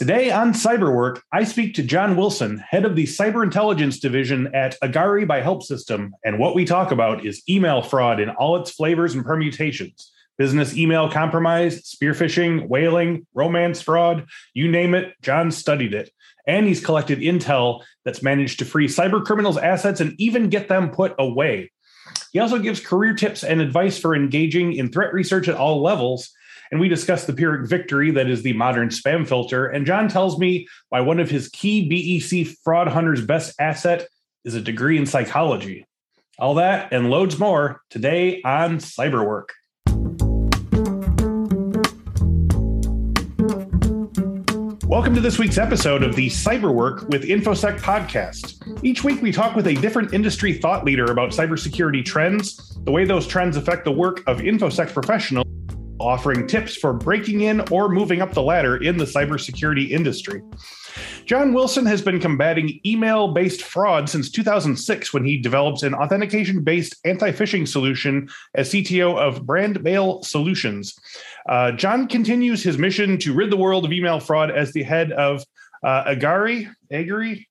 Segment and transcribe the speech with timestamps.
[0.00, 4.80] Today on Cyberwork, I speak to John Wilson, head of the Cyber Intelligence Division at
[4.80, 8.70] Agari by Help System, and what we talk about is email fraud in all its
[8.70, 10.10] flavors and permutations.
[10.38, 14.24] Business email compromise, spear phishing, whaling, romance fraud,
[14.54, 16.10] you name it, John studied it.
[16.46, 20.88] And he's collected intel that's managed to free cyber criminals' assets and even get them
[20.88, 21.72] put away.
[22.32, 26.30] He also gives career tips and advice for engaging in threat research at all levels
[26.70, 29.66] and we discuss the Pyrrhic Victory that is the modern spam filter.
[29.66, 34.06] And John tells me why one of his key BEC fraud hunters' best asset
[34.44, 35.86] is a degree in psychology.
[36.38, 39.48] All that and loads more today on Cyberwork.
[44.86, 48.84] Welcome to this week's episode of the Cyberwork with InfoSec podcast.
[48.84, 53.04] Each week, we talk with a different industry thought leader about cybersecurity trends, the way
[53.04, 55.49] those trends affect the work of InfoSec professionals
[56.00, 60.42] offering tips for breaking in or moving up the ladder in the cybersecurity industry.
[61.26, 66.64] John Wilson has been combating email based fraud since 2006 when he developed an authentication
[66.64, 70.98] based anti phishing solution as CTO of Brand Mail Solutions.
[71.48, 75.12] Uh, John continues his mission to rid the world of email fraud as the head
[75.12, 75.44] of
[75.84, 76.68] uh, Agari.
[76.92, 77.46] Agari?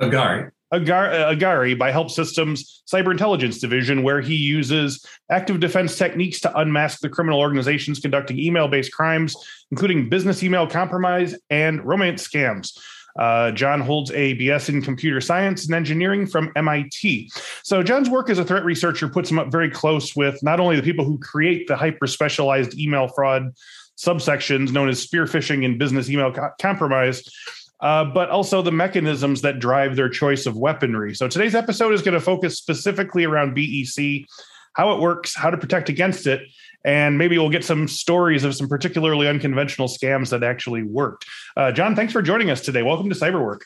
[0.00, 0.50] Agari.
[0.72, 6.58] Uh, Agari by Help Systems Cyber Intelligence Division, where he uses active defense techniques to
[6.58, 9.36] unmask the criminal organizations conducting email based crimes,
[9.70, 12.78] including business email compromise and romance scams.
[13.18, 17.30] Uh, John holds a BS in computer science and engineering from MIT.
[17.62, 20.76] So, John's work as a threat researcher puts him up very close with not only
[20.76, 23.52] the people who create the hyper specialized email fraud
[23.98, 27.22] subsections known as spear phishing and business email co- compromise,
[27.82, 31.14] uh, but also the mechanisms that drive their choice of weaponry.
[31.14, 34.24] So today's episode is going to focus specifically around BEC,
[34.74, 36.42] how it works, how to protect against it,
[36.84, 41.26] and maybe we'll get some stories of some particularly unconventional scams that actually worked.
[41.56, 42.82] Uh, John, thanks for joining us today.
[42.82, 43.60] Welcome to Cyberwork.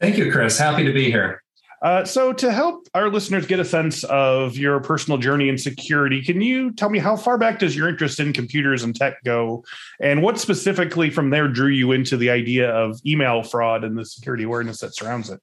[0.00, 0.58] Thank you, Chris.
[0.58, 1.42] Happy to be here.
[1.82, 6.22] Uh, so, to help our listeners get a sense of your personal journey in security,
[6.22, 9.64] can you tell me how far back does your interest in computers and tech go?
[10.00, 14.04] And what specifically from there drew you into the idea of email fraud and the
[14.04, 15.40] security awareness that surrounds it?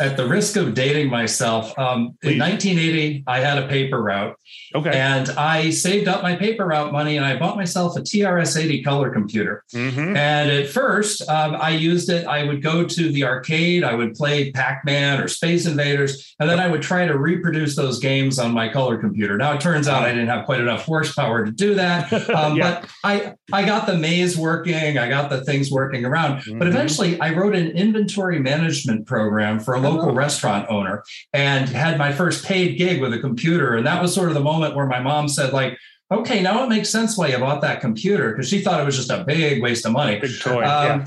[0.00, 4.36] at the risk of dating myself, um, in 1980, I had a paper route.
[4.74, 4.90] Okay.
[4.90, 8.82] And I saved up my paper route money and I bought myself a TRS 80
[8.82, 9.64] color computer.
[9.74, 10.16] Mm-hmm.
[10.16, 12.26] And at first, um, I used it.
[12.26, 16.48] I would go to the arcade, I would play Pac Man or Space Invaders, and
[16.48, 19.36] then I would try to reproduce those games on my color computer.
[19.36, 22.10] Now, it turns out I didn't have quite enough horsepower to do that.
[22.32, 22.80] Um, yeah.
[22.80, 26.40] But I, I got the maze working, I got the things working around.
[26.40, 26.58] Mm-hmm.
[26.58, 30.14] But eventually, I wrote an inventory management program for a local oh.
[30.14, 33.74] restaurant owner and had my first paid gig with a computer.
[33.74, 35.78] And that was sort of the moment where my mom said, like,
[36.10, 38.96] okay, now it makes sense why you bought that computer because she thought it was
[38.96, 40.18] just a big waste of money.
[40.18, 40.62] Big toy.
[40.62, 41.06] Um, yeah.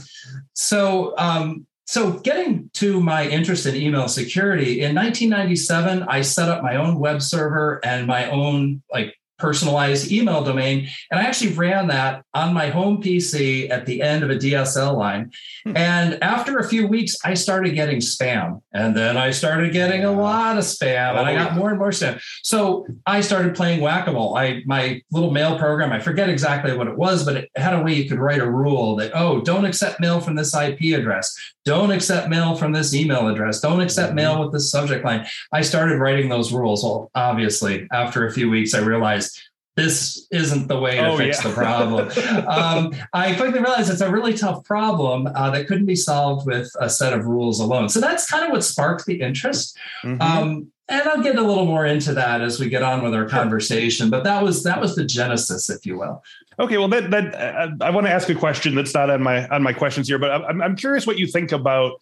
[0.53, 6.63] So, um, so getting to my interest in email security in 1997, I set up
[6.63, 10.87] my own web server and my own like personalized email domain.
[11.11, 14.97] And I actually ran that on my home PC at the end of a DSL
[14.97, 15.31] line.
[15.65, 15.77] Hmm.
[15.77, 18.61] And after a few weeks, I started getting spam.
[18.73, 21.89] And then I started getting a lot of spam and I got more and more
[21.89, 22.21] spam.
[22.43, 24.37] So I started playing whack-a-mole.
[24.37, 27.81] I my little mail program, I forget exactly what it was, but it had a
[27.81, 31.35] way you could write a rule that, oh, don't accept mail from this IP address.
[31.65, 33.59] Don't accept mail from this email address.
[33.59, 34.15] Don't accept mm-hmm.
[34.15, 35.25] mail with this subject line.
[35.51, 36.83] I started writing those rules.
[36.83, 39.34] Well, obviously, after a few weeks, I realized
[39.75, 41.49] this isn't the way to oh, fix yeah.
[41.49, 42.09] the problem.
[42.47, 46.71] um, I quickly realized it's a really tough problem uh, that couldn't be solved with
[46.79, 47.89] a set of rules alone.
[47.89, 49.77] So that's kind of what sparked the interest.
[50.03, 50.21] Mm-hmm.
[50.21, 53.27] Um, and I'll get a little more into that as we get on with our
[53.27, 54.09] conversation.
[54.09, 56.23] But that was that was the genesis, if you will.
[56.59, 59.47] Okay, well, that that uh, I want to ask a question that's not on my
[59.47, 61.99] on my questions here, but I'm I'm curious what you think about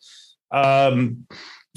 [0.51, 1.25] um,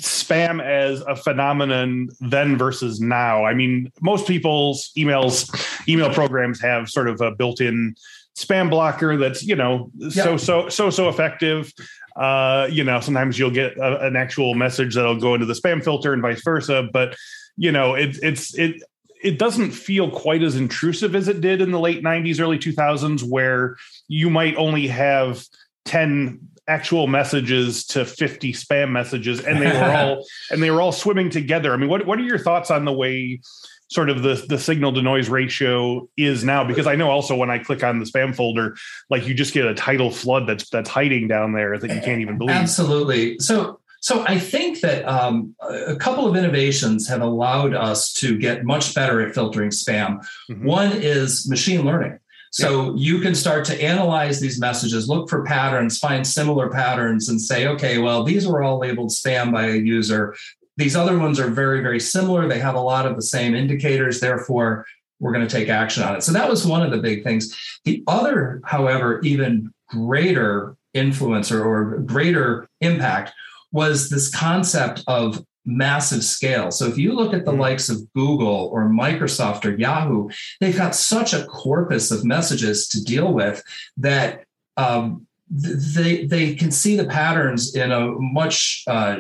[0.01, 3.45] spam as a phenomenon then versus now.
[3.45, 5.49] I mean, most people's emails
[5.89, 7.95] email programs have sort of a built-in
[8.37, 11.73] spam blocker that's you know so so so so effective.
[12.15, 15.83] Uh, you know, sometimes you'll get a, an actual message that'll go into the spam
[15.83, 17.15] filter and vice versa, but
[17.57, 18.83] you know, it, it's it
[19.23, 23.23] it doesn't feel quite as intrusive as it did in the late 90s early 2000s
[23.23, 23.77] where
[24.09, 25.43] you might only have
[25.87, 26.39] 10
[26.69, 31.31] actual messages to 50 spam messages and they were all and they were all swimming
[31.31, 33.41] together i mean what, what are your thoughts on the way
[33.89, 37.51] sort of the the signal to noise ratio is now because i know also when
[37.51, 38.77] i click on the spam folder
[39.11, 42.21] like you just get a title flood that's that's hiding down there that you can't
[42.21, 47.75] even believe absolutely so so I think that um, a couple of innovations have allowed
[47.75, 50.25] us to get much better at filtering spam.
[50.49, 50.65] Mm-hmm.
[50.65, 52.21] One is machine learning.
[52.53, 52.93] So yeah.
[52.97, 57.67] you can start to analyze these messages, look for patterns, find similar patterns, and say,
[57.69, 60.35] okay, well, these were all labeled spam by a user.
[60.77, 62.49] These other ones are very, very similar.
[62.49, 64.21] They have a lot of the same indicators.
[64.21, 64.87] Therefore,
[65.21, 66.23] we're going to take action on it.
[66.23, 67.55] So that was one of the big things.
[67.85, 73.33] The other, however, even greater influence or, or greater impact
[73.73, 76.71] was this concept of massive scale.
[76.71, 77.61] So if you look at the mm-hmm.
[77.61, 80.31] likes of Google or Microsoft or Yahoo,
[80.61, 83.63] they've got such a corpus of messages to deal with
[83.97, 84.45] that
[84.77, 89.17] um, they they can see the patterns in a much uh,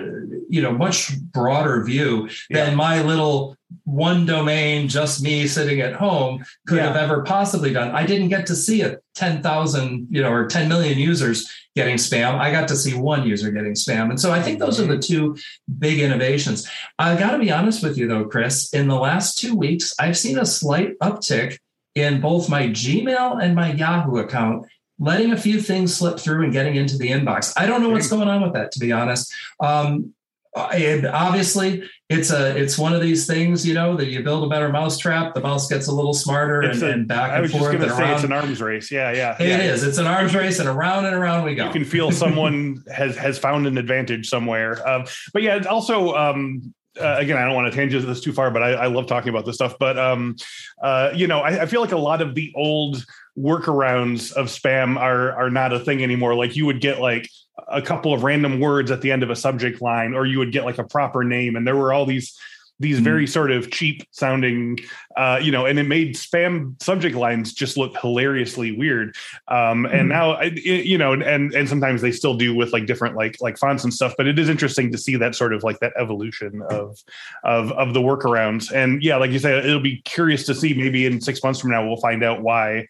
[0.48, 6.44] you know much broader view than my little one domain just me sitting at home
[6.66, 6.86] could yeah.
[6.86, 7.92] have ever possibly done.
[7.92, 12.38] I didn't get to see it 10,000 you know or 10 million users getting spam.
[12.38, 14.10] I got to see one user getting spam.
[14.10, 15.36] And so i think those are the two
[15.78, 16.68] big innovations.
[16.98, 18.72] I got to be honest with you though chris.
[18.74, 21.58] In the last 2 weeks i've seen a slight uptick
[21.94, 24.66] in both my gmail and my yahoo account
[24.98, 27.52] letting a few things slip through and getting into the inbox.
[27.56, 29.32] I don't know what's going on with that, to be honest.
[29.60, 30.14] Um,
[30.56, 34.48] and obviously, it's a it's one of these things, you know, that you build a
[34.48, 37.52] better mousetrap, the mouse gets a little smarter and, a, and, back and I was
[37.52, 37.78] forth.
[37.78, 38.90] just say it's an arms race.
[38.90, 39.36] Yeah, yeah.
[39.38, 39.58] It yeah.
[39.60, 39.82] is.
[39.82, 41.66] It's an arms race, and around and around we go.
[41.66, 44.86] You can feel someone has has found an advantage somewhere.
[44.88, 45.04] Um,
[45.34, 48.50] but yeah, it's also um, uh, again, I don't want to tangent this too far,
[48.50, 49.76] but I, I love talking about this stuff.
[49.78, 50.36] But um,
[50.82, 53.04] uh, you know, I, I, feel like a lot of the old
[53.38, 56.34] workarounds of spam are are not a thing anymore.
[56.34, 57.28] Like you would get like
[57.68, 60.52] a couple of random words at the end of a subject line, or you would
[60.52, 62.38] get like a proper name, and there were all these
[62.78, 63.32] these very mm-hmm.
[63.32, 64.78] sort of cheap sounding
[65.16, 69.16] uh, you know and it made spam subject lines just look hilariously weird
[69.48, 70.08] um, and mm-hmm.
[70.08, 73.56] now it, you know and and sometimes they still do with like different like like
[73.56, 76.62] fonts and stuff but it is interesting to see that sort of like that evolution
[76.70, 77.02] of
[77.44, 81.06] of of the workarounds and yeah like you said it'll be curious to see maybe
[81.06, 82.86] in six months from now we'll find out why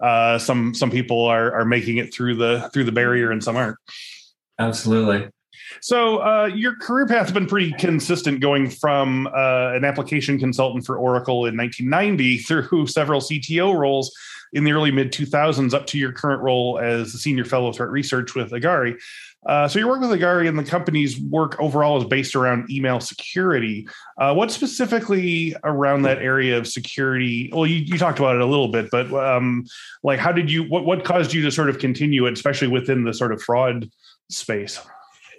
[0.00, 3.56] uh, some some people are are making it through the through the barrier and some
[3.56, 3.76] aren't
[4.58, 5.28] absolutely
[5.80, 10.86] so uh, your career path has been pretty consistent, going from uh, an application consultant
[10.86, 14.14] for Oracle in 1990 through several CTO roles
[14.52, 17.90] in the early mid 2000s, up to your current role as the senior fellow threat
[17.90, 18.96] research with Agari.
[19.46, 23.00] Uh, so your work with Agari and the company's work overall is based around email
[23.00, 23.88] security.
[24.18, 27.50] Uh, what specifically around that area of security?
[27.52, 29.64] Well, you, you talked about it a little bit, but um,
[30.02, 30.64] like, how did you?
[30.64, 33.90] What what caused you to sort of continue it, especially within the sort of fraud
[34.30, 34.80] space?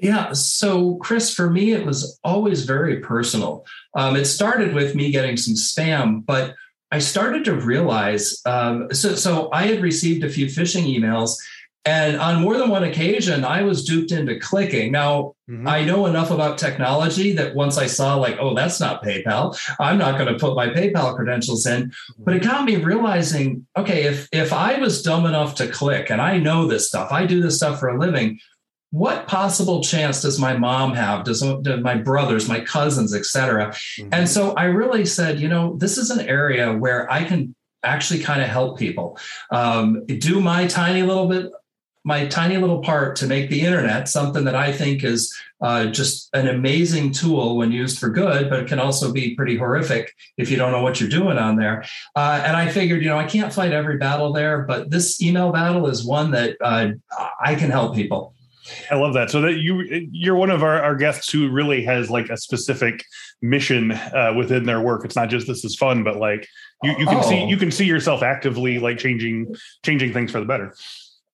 [0.01, 0.31] Yeah.
[0.33, 3.65] So, Chris, for me, it was always very personal.
[3.95, 6.53] Um, it started with me getting some spam, but
[6.91, 11.35] I started to realize um, so, so I had received a few phishing emails.
[11.85, 14.91] And on more than one occasion, I was duped into clicking.
[14.91, 15.65] Now, mm-hmm.
[15.65, 19.97] I know enough about technology that once I saw, like, oh, that's not PayPal, I'm
[19.97, 21.93] not going to put my PayPal credentials in.
[22.19, 26.21] But it got me realizing, okay, if if I was dumb enough to click, and
[26.21, 28.39] I know this stuff, I do this stuff for a living,
[28.91, 34.09] what possible chance does my mom have does, do my brothers my cousins etc mm-hmm.
[34.13, 37.53] and so i really said you know this is an area where i can
[37.83, 39.17] actually kind of help people
[39.51, 41.51] um, do my tiny little bit
[42.07, 46.29] my tiny little part to make the internet something that i think is uh, just
[46.33, 50.49] an amazing tool when used for good but it can also be pretty horrific if
[50.49, 51.83] you don't know what you're doing on there
[52.15, 55.51] uh, and i figured you know i can't fight every battle there but this email
[55.51, 56.87] battle is one that uh,
[57.43, 58.33] i can help people
[58.91, 59.31] I love that.
[59.31, 63.05] So that you you're one of our, our guests who really has like a specific
[63.41, 65.05] mission uh, within their work.
[65.05, 66.45] It's not just this is fun, but like
[66.83, 67.29] you, you can oh.
[67.29, 70.73] see you can see yourself actively like changing changing things for the better.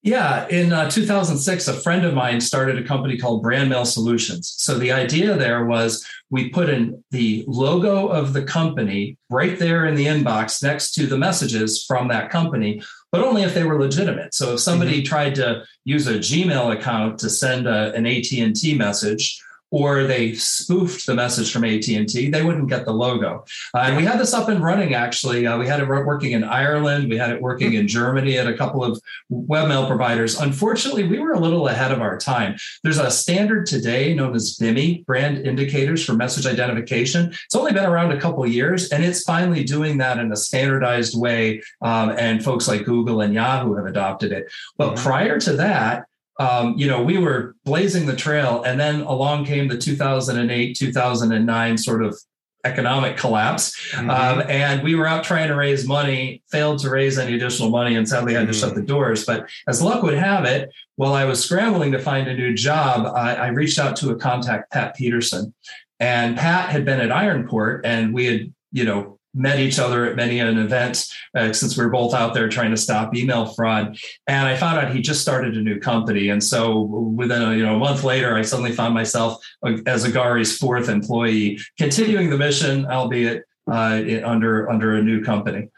[0.06, 4.54] Yeah, in uh, 2006, a friend of mine started a company called Brand Mail Solutions.
[4.58, 9.86] So the idea there was we put in the logo of the company right there
[9.86, 12.84] in the inbox next to the messages from that company,
[13.14, 14.34] but only if they were legitimate.
[14.34, 15.06] So if somebody mm-hmm.
[15.06, 19.42] tried to use a Gmail account to send a, an AT&T message
[19.74, 23.44] or they spoofed the message from AT&T, they wouldn't get the logo.
[23.74, 25.48] Uh, and we had this up and running, actually.
[25.48, 27.10] Uh, we had it working in Ireland.
[27.10, 29.02] We had it working in Germany at a couple of
[29.32, 30.40] webmail providers.
[30.40, 32.56] Unfortunately, we were a little ahead of our time.
[32.84, 37.32] There's a standard today known as BIMI, Brand Indicators for Message Identification.
[37.32, 41.20] It's only been around a couple years, and it's finally doing that in a standardized
[41.20, 41.64] way.
[41.82, 44.52] Um, and folks like Google and Yahoo have adopted it.
[44.78, 45.04] But mm-hmm.
[45.04, 46.06] prior to that,
[46.40, 51.78] um, you know, we were blazing the trail, and then along came the 2008, 2009
[51.78, 52.18] sort of
[52.66, 53.76] economic collapse.
[53.92, 54.10] Mm-hmm.
[54.10, 57.96] Um, and we were out trying to raise money, failed to raise any additional money,
[57.96, 58.88] and sadly had to shut the mm-hmm.
[58.88, 59.26] doors.
[59.26, 63.06] But as luck would have it, while I was scrambling to find a new job,
[63.16, 65.54] I, I reached out to a contact, Pat Peterson.
[66.00, 70.16] And Pat had been at Ironport, and we had, you know, met each other at
[70.16, 73.98] many an event uh, since we were both out there trying to stop email fraud.
[74.28, 76.30] And I found out he just started a new company.
[76.30, 80.06] And so within a, you know a month later, I suddenly found myself uh, as
[80.06, 85.70] Agari's fourth employee, continuing the mission, albeit uh, under under a new company.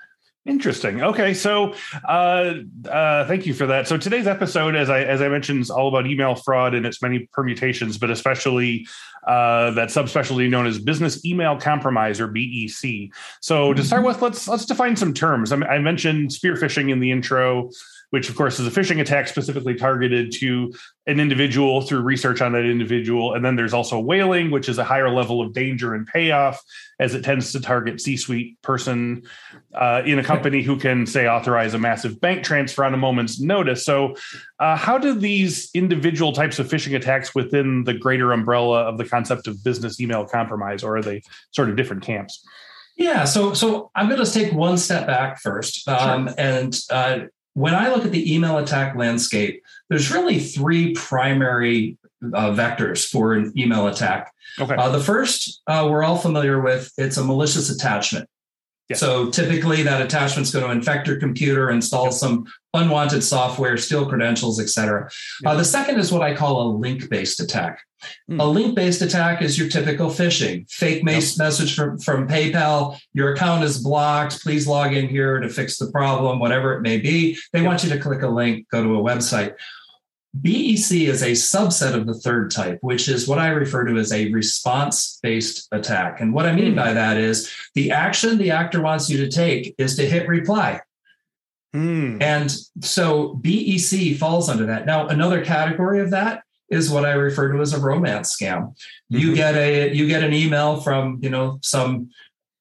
[0.46, 1.02] Interesting.
[1.02, 1.74] Okay, so
[2.08, 2.54] uh,
[2.88, 3.88] uh, thank you for that.
[3.88, 7.02] So today's episode, as I as I mentioned, is all about email fraud and its
[7.02, 8.88] many permutations, but especially
[9.26, 13.10] uh, that subspecialty known as business email compromise or BEC.
[13.42, 14.08] So to start mm-hmm.
[14.08, 15.52] with, let's let's define some terms.
[15.52, 17.72] I, I mentioned spear phishing in the intro
[18.10, 20.74] which of course is a phishing attack specifically targeted to
[21.08, 23.34] an individual through research on that individual.
[23.34, 26.62] And then there's also whaling, which is a higher level of danger and payoff,
[27.00, 29.24] as it tends to target C-suite person
[29.74, 33.40] uh, in a company who can say authorize a massive bank transfer on a moment's
[33.40, 33.86] notice.
[33.86, 34.16] So,
[34.60, 39.06] uh, how do these individual types of phishing attacks within the greater umbrella of the
[39.06, 41.22] concept of business email compromise, or are they
[41.52, 42.44] sort of different camps?
[42.98, 46.36] Yeah, so so I'm going to take one step back first, um, sure.
[46.38, 47.20] and uh,
[47.56, 53.34] when I look at the email attack landscape, there's really three primary uh, vectors for
[53.34, 54.32] an email attack.
[54.60, 54.76] Okay.
[54.76, 56.92] Uh, the first uh, we're all familiar with.
[56.98, 58.30] It's a malicious attachment.
[58.90, 59.00] Yes.
[59.00, 64.06] So typically, that attachment is going to infect your computer, install some unwanted software, steal
[64.06, 65.10] credentials, etc.
[65.44, 67.82] Uh, the second is what I call a link-based attack.
[68.30, 68.42] Mm.
[68.42, 71.24] A link-based attack is your typical phishing, fake yep.
[71.38, 72.98] message from, from PayPal.
[73.14, 74.42] Your account is blocked.
[74.42, 77.38] Please log in here to fix the problem, whatever it may be.
[77.54, 77.68] They yep.
[77.68, 79.56] want you to click a link, go to a website.
[80.42, 84.12] BEC is a subset of the third type, which is what I refer to as
[84.12, 86.20] a response based attack.
[86.20, 89.76] And what I mean by that is the action the actor wants you to take
[89.78, 90.82] is to hit reply.
[91.74, 92.22] Mm.
[92.22, 94.86] And so BEC falls under that.
[94.86, 98.60] Now, another category of that is what I refer to as a romance scam.
[98.62, 99.18] Mm-hmm.
[99.18, 102.10] You get a you get an email from, you know, some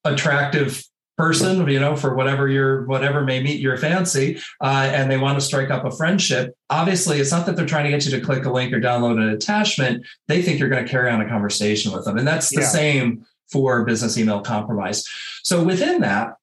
[0.04, 0.84] attractive
[1.16, 5.38] person, you know, for whatever your whatever may meet your fancy, uh, and they want
[5.38, 6.54] to strike up a friendship.
[6.70, 9.22] Obviously, it's not that they're trying to get you to click a link or download
[9.22, 10.04] an attachment.
[10.28, 12.68] They think you're going to carry on a conversation with them, and that's the yeah.
[12.68, 15.04] same for business email compromise.
[15.42, 16.34] So within that.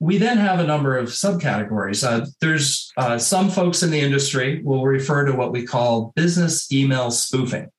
[0.00, 2.02] We then have a number of subcategories.
[2.02, 6.72] Uh, there's uh, some folks in the industry will refer to what we call business
[6.72, 7.70] email spoofing.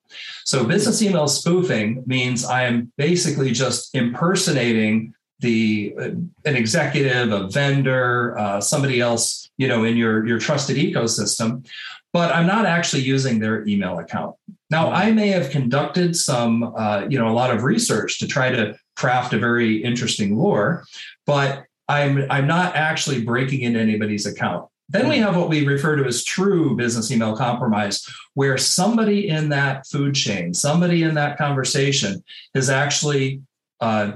[0.45, 6.09] So, business email spoofing means I am basically just impersonating the uh,
[6.45, 11.65] an executive, a vendor, uh, somebody else, you know, in your your trusted ecosystem,
[12.13, 14.35] but I'm not actually using their email account.
[14.69, 18.51] Now, I may have conducted some, uh, you know, a lot of research to try
[18.51, 20.85] to craft a very interesting lore,
[21.25, 24.67] but I'm I'm not actually breaking into anybody's account.
[24.89, 29.49] Then we have what we refer to as true business email compromise, where somebody in
[29.49, 32.21] that food chain, somebody in that conversation
[32.53, 33.41] is actually
[33.79, 34.13] uh,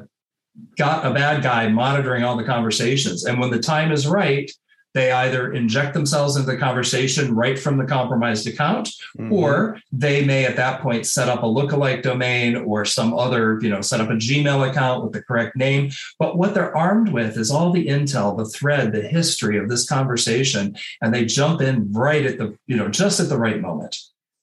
[0.78, 3.26] got a bad guy monitoring all the conversations.
[3.26, 4.52] And when the time is right,
[4.96, 8.88] they either inject themselves into the conversation right from the compromised account,
[9.20, 9.32] mm-hmm.
[9.32, 13.70] or they may at that point set up a lookalike domain or some other, you
[13.70, 15.92] know, set up a Gmail account with the correct name.
[16.18, 19.88] But what they're armed with is all the intel, the thread, the history of this
[19.88, 23.98] conversation, and they jump in right at the, you know, just at the right moment.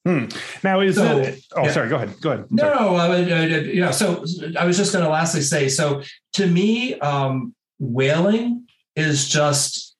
[0.05, 0.25] Hmm.
[0.63, 1.43] Now is so, it?
[1.55, 1.71] Oh, yeah.
[1.71, 1.89] sorry.
[1.89, 2.13] Go ahead.
[2.21, 2.45] Go ahead.
[2.51, 2.95] No, no.
[2.95, 3.89] I would, I, yeah.
[3.89, 4.23] So
[4.59, 5.67] I was just going to lastly say.
[5.67, 9.92] So to me, um, whaling is just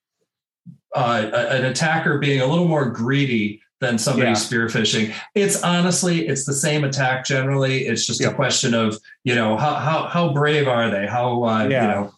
[0.95, 4.35] uh, an attacker being a little more greedy than somebody yeah.
[4.35, 5.13] spearphishing.
[5.35, 7.85] It's honestly, it's the same attack generally.
[7.85, 11.05] It's just a question of you know how how how brave are they?
[11.07, 11.81] How uh, yeah.
[11.81, 12.13] you know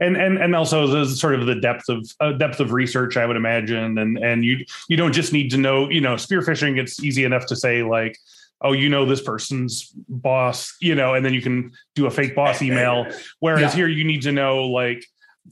[0.00, 3.26] and and and also the sort of the depth of uh, depth of research i
[3.26, 7.02] would imagine and and you you don't just need to know you know spearphishing it's
[7.02, 8.16] easy enough to say like
[8.62, 12.34] oh you know this person's boss you know and then you can do a fake
[12.34, 13.06] boss email
[13.38, 13.76] whereas yeah.
[13.76, 15.04] here you need to know like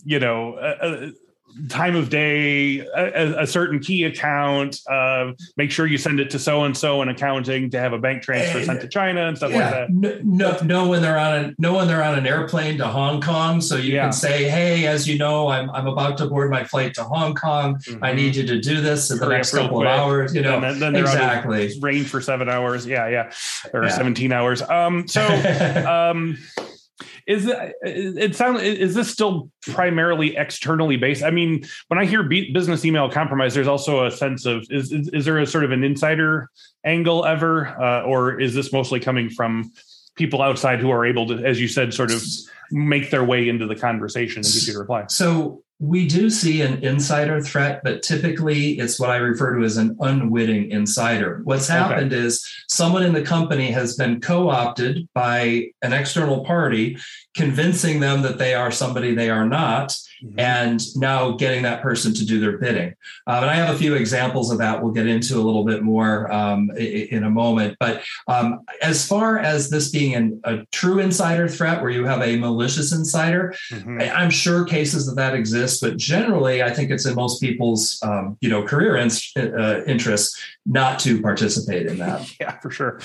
[0.05, 1.11] you know uh, uh
[1.69, 6.39] time of day, a, a certain key account, uh, make sure you send it to
[6.39, 9.37] so and so in accounting to have a bank transfer and, sent to China and
[9.37, 10.23] stuff yeah, like that.
[10.23, 13.61] No, no, when they're on a know when they're on an airplane to Hong Kong,
[13.61, 14.05] so you yeah.
[14.05, 17.35] can say, "Hey, as you know, I'm I'm about to board my flight to Hong
[17.35, 17.77] Kong.
[17.77, 18.05] Mm-hmm.
[18.05, 19.89] I need you to do this in the next couple quick.
[19.89, 21.73] of hours." You know, then, then, exactly.
[21.81, 22.87] Rain for seven hours.
[22.87, 23.33] Yeah, yeah,
[23.73, 23.91] or yeah.
[23.91, 24.63] seventeen hours.
[24.63, 25.25] Um, so.
[25.89, 26.39] um,
[27.29, 31.23] is it, it sounds is this still primarily externally based?
[31.23, 35.09] I mean when i hear business email compromise there's also a sense of is, is,
[35.09, 36.51] is there a sort of an insider
[36.85, 37.69] angle ever?
[37.81, 39.71] Uh, or is this mostly coming from
[40.17, 42.25] people outside who are able to as you said sort of
[42.71, 45.05] make their way into the conversation and get you reply?
[45.09, 49.77] So we do see an insider threat, but typically it's what I refer to as
[49.77, 51.41] an unwitting insider.
[51.45, 52.25] What's happened okay.
[52.25, 56.99] is someone in the company has been co opted by an external party,
[57.39, 60.41] convincing them that they are somebody they are not mm-hmm.
[60.41, 62.93] and now getting that person to do their bidding.
[63.29, 65.85] Um, and I have a few examples of that we'll get into a little bit
[65.85, 67.77] more um, in a moment.
[67.79, 72.23] But um, as far as this being an, a true insider threat where you have
[72.23, 74.01] a malicious insider, mm-hmm.
[74.01, 78.37] I'm sure cases of that exist, but generally I think it's in most people's um,
[78.41, 82.19] you know career in, uh, interests not to participate in that.
[82.41, 83.01] Yeah, for sure.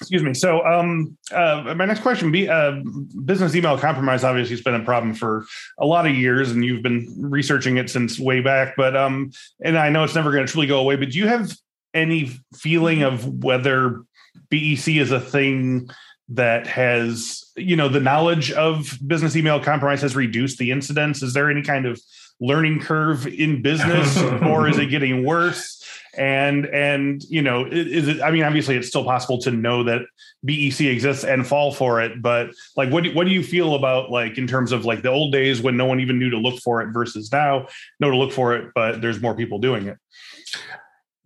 [0.00, 0.34] Excuse me.
[0.34, 2.82] So, um, uh, my next question: be uh,
[3.24, 4.24] business email compromise.
[4.24, 5.46] Obviously, has been a problem for
[5.78, 8.74] a lot of years, and you've been researching it since way back.
[8.76, 10.96] But um, and I know it's never going to truly go away.
[10.96, 11.56] But do you have
[11.94, 14.02] any feeling of whether
[14.50, 15.88] BEC is a thing
[16.28, 21.22] that has, you know, the knowledge of business email compromise has reduced the incidents?
[21.22, 22.00] Is there any kind of
[22.40, 25.82] learning curve in business, or is it getting worse?
[26.18, 30.02] And and you know is it i mean obviously it's still possible to know that
[30.42, 34.10] bec exists and fall for it but like what do, what do you feel about
[34.10, 36.60] like in terms of like the old days when no one even knew to look
[36.60, 37.66] for it versus now
[38.00, 39.98] know to look for it but there's more people doing it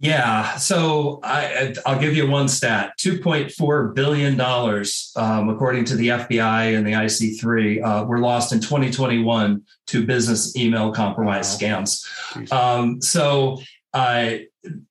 [0.02, 5.84] yeah, so I, i'll give you one stat: two point four billion dollars, um, according
[5.86, 11.58] to the FBI and the IC3, uh, were lost in 2021 to business email compromise
[11.60, 11.84] wow.
[11.84, 12.50] scams.
[12.50, 13.60] Um, so
[13.92, 14.30] uh,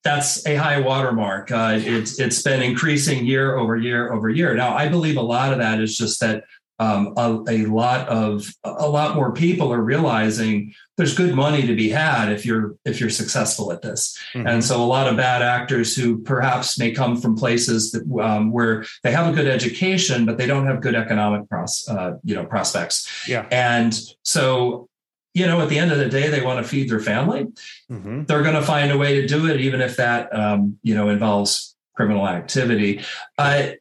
[0.04, 1.52] that's a high watermark.
[1.52, 4.56] Uh, it's it's been increasing year over year over year.
[4.56, 6.44] Now, I believe a lot of that is just that
[6.80, 11.76] um, a, a, lot of a lot more people are realizing there's good money to
[11.76, 14.18] be had if you're if you're successful at this.
[14.34, 14.48] Mm-hmm.
[14.48, 18.52] And so, a lot of bad actors who perhaps may come from places that um,
[18.52, 22.34] where they have a good education but they don't have good economic pros, uh, you
[22.34, 23.28] know prospects.
[23.28, 23.46] Yeah.
[23.52, 24.89] And so
[25.40, 27.48] you know, at the end of the day, they want to feed their family.
[27.90, 28.26] Mm-hmm.
[28.26, 31.10] They're going to find a way to do it, even if that, um, you know,
[31.10, 33.02] involves criminal activity.
[33.38, 33.78] I,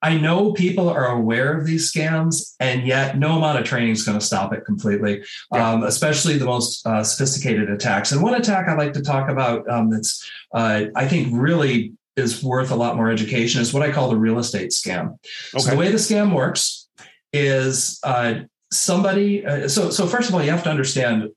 [0.00, 4.04] I know people are aware of these scams, and yet no amount of training is
[4.04, 5.70] going to stop it completely, yeah.
[5.70, 8.12] um, especially the most uh, sophisticated attacks.
[8.12, 12.42] And one attack I like to talk about um, that's, uh, I think, really is
[12.42, 15.18] worth a lot more education is what I call the real estate scam.
[15.54, 15.58] Okay.
[15.58, 16.88] So the way the scam works
[17.32, 21.30] is uh, somebody uh, so so first of all you have to understand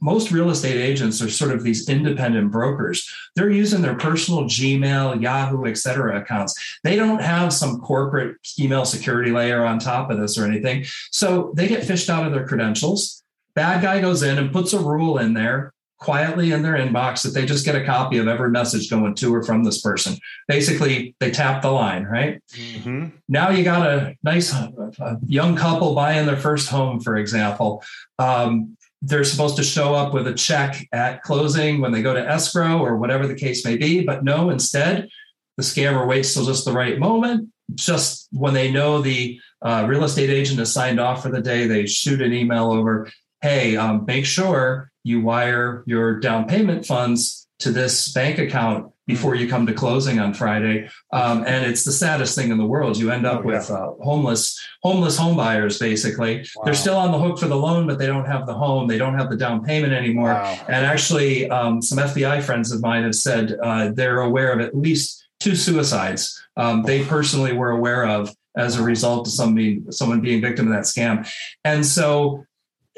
[0.00, 3.12] most real estate agents are sort of these independent brokers.
[3.34, 6.78] They're using their personal gmail yahoo et cetera accounts.
[6.84, 10.84] They don't have some corporate email security layer on top of this or anything.
[11.10, 13.24] So they get phished out of their credentials.
[13.54, 17.30] Bad guy goes in and puts a rule in there quietly in their inbox that
[17.30, 20.16] they just get a copy of every message going to or from this person.
[20.46, 22.40] Basically, they tap the line, right?
[22.52, 23.08] Mm-hmm.
[23.28, 27.82] Now you got a nice a young couple buying their first home, for example.
[28.18, 32.28] Um, they're supposed to show up with a check at closing when they go to
[32.28, 34.04] escrow or whatever the case may be.
[34.04, 35.08] But no, instead,
[35.56, 37.50] the scammer waits till just the right moment.
[37.74, 41.66] Just when they know the uh, real estate agent has signed off for the day,
[41.66, 43.10] they shoot an email over.
[43.40, 49.34] Hey, um, make sure you wire your down payment funds to this bank account before
[49.34, 50.88] you come to closing on Friday.
[51.12, 52.98] Um, and it's the saddest thing in the world.
[52.98, 53.58] You end up oh, yeah.
[53.58, 55.78] with uh, homeless homeless home buyers.
[55.78, 56.64] Basically, wow.
[56.64, 58.86] they're still on the hook for the loan, but they don't have the home.
[58.86, 60.34] They don't have the down payment anymore.
[60.34, 60.58] Wow.
[60.68, 64.76] And actually, um, some FBI friends of mine have said uh, they're aware of at
[64.76, 70.20] least two suicides um, they personally were aware of as a result of somebody someone
[70.20, 71.26] being victim of that scam.
[71.64, 72.44] And so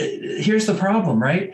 [0.00, 1.52] here's the problem, right?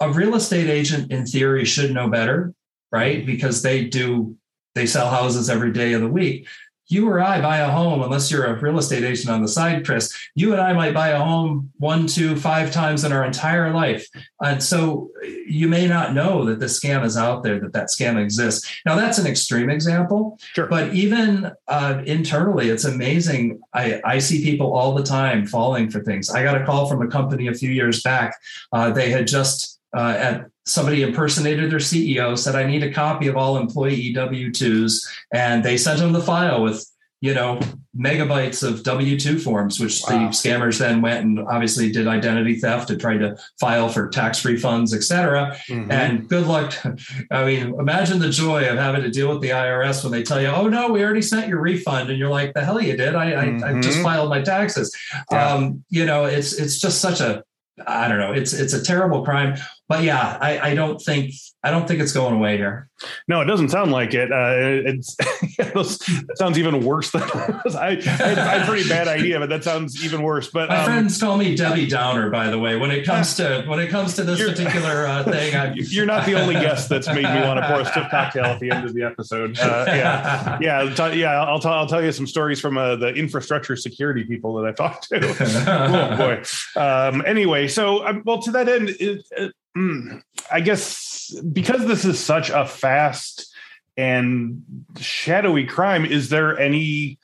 [0.00, 2.54] a real estate agent in theory should know better,
[2.92, 3.24] right?
[3.24, 4.36] Because they do
[4.74, 6.46] they sell houses every day of the week.
[6.88, 9.84] You or I buy a home, unless you're a real estate agent on the side,
[9.84, 10.14] Chris.
[10.34, 14.06] You and I might buy a home one, two, five times in our entire life,
[14.42, 15.10] and so
[15.46, 18.80] you may not know that the scam is out there, that that scam exists.
[18.86, 20.66] Now, that's an extreme example, sure.
[20.66, 23.60] but even uh, internally, it's amazing.
[23.74, 26.30] I, I see people all the time falling for things.
[26.30, 28.34] I got a call from a company a few years back.
[28.72, 33.26] Uh, they had just uh, at somebody impersonated their CEO, said, I need a copy
[33.26, 35.06] of all employee W 2s.
[35.32, 36.84] And they sent them the file with,
[37.20, 37.58] you know,
[37.98, 40.10] megabytes of W 2 forms, which wow.
[40.10, 44.42] the scammers then went and obviously did identity theft and tried to file for tax
[44.42, 45.56] refunds, et cetera.
[45.68, 45.90] Mm-hmm.
[45.90, 46.74] And good luck.
[47.30, 50.40] I mean, imagine the joy of having to deal with the IRS when they tell
[50.40, 52.10] you, oh, no, we already sent your refund.
[52.10, 53.14] And you're like, the hell you did.
[53.14, 53.64] I, mm-hmm.
[53.64, 54.04] I, I just mm-hmm.
[54.04, 54.94] filed my taxes.
[55.32, 55.54] Yeah.
[55.54, 57.42] Um, you know, it's, it's just such a,
[57.86, 58.32] I don't know.
[58.32, 59.56] It's it's a terrible crime.
[59.88, 61.32] But yeah, I, I, don't think
[61.64, 62.90] I don't think it's going away here.
[63.26, 64.30] No, it doesn't sound like it.
[64.30, 65.16] Uh, it's
[65.58, 70.04] it sounds even worse than I, I, had a pretty bad idea, but that sounds
[70.04, 70.50] even worse.
[70.50, 72.28] But my um, friends call me Debbie Downer.
[72.28, 75.56] By the way, when it comes to when it comes to this particular uh, thing,
[75.56, 78.44] I'm, you're not the only guest that's made me want to pour a stiff cocktail
[78.44, 79.58] at the end of the episode.
[79.58, 81.42] Uh, yeah, yeah, t- yeah.
[81.42, 84.76] I'll, t- I'll tell you some stories from uh, the infrastructure security people that I've
[84.76, 85.18] talked to.
[85.66, 86.42] oh boy.
[86.78, 88.90] Um, anyway, so um, well, to that end.
[88.90, 93.54] It, it, mm, I guess because this is such a fast
[93.96, 94.62] and
[94.98, 97.18] shadowy crime, is there any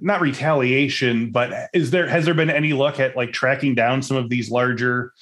[0.00, 4.16] not retaliation, but is there has there been any luck at like tracking down some
[4.16, 5.12] of these larger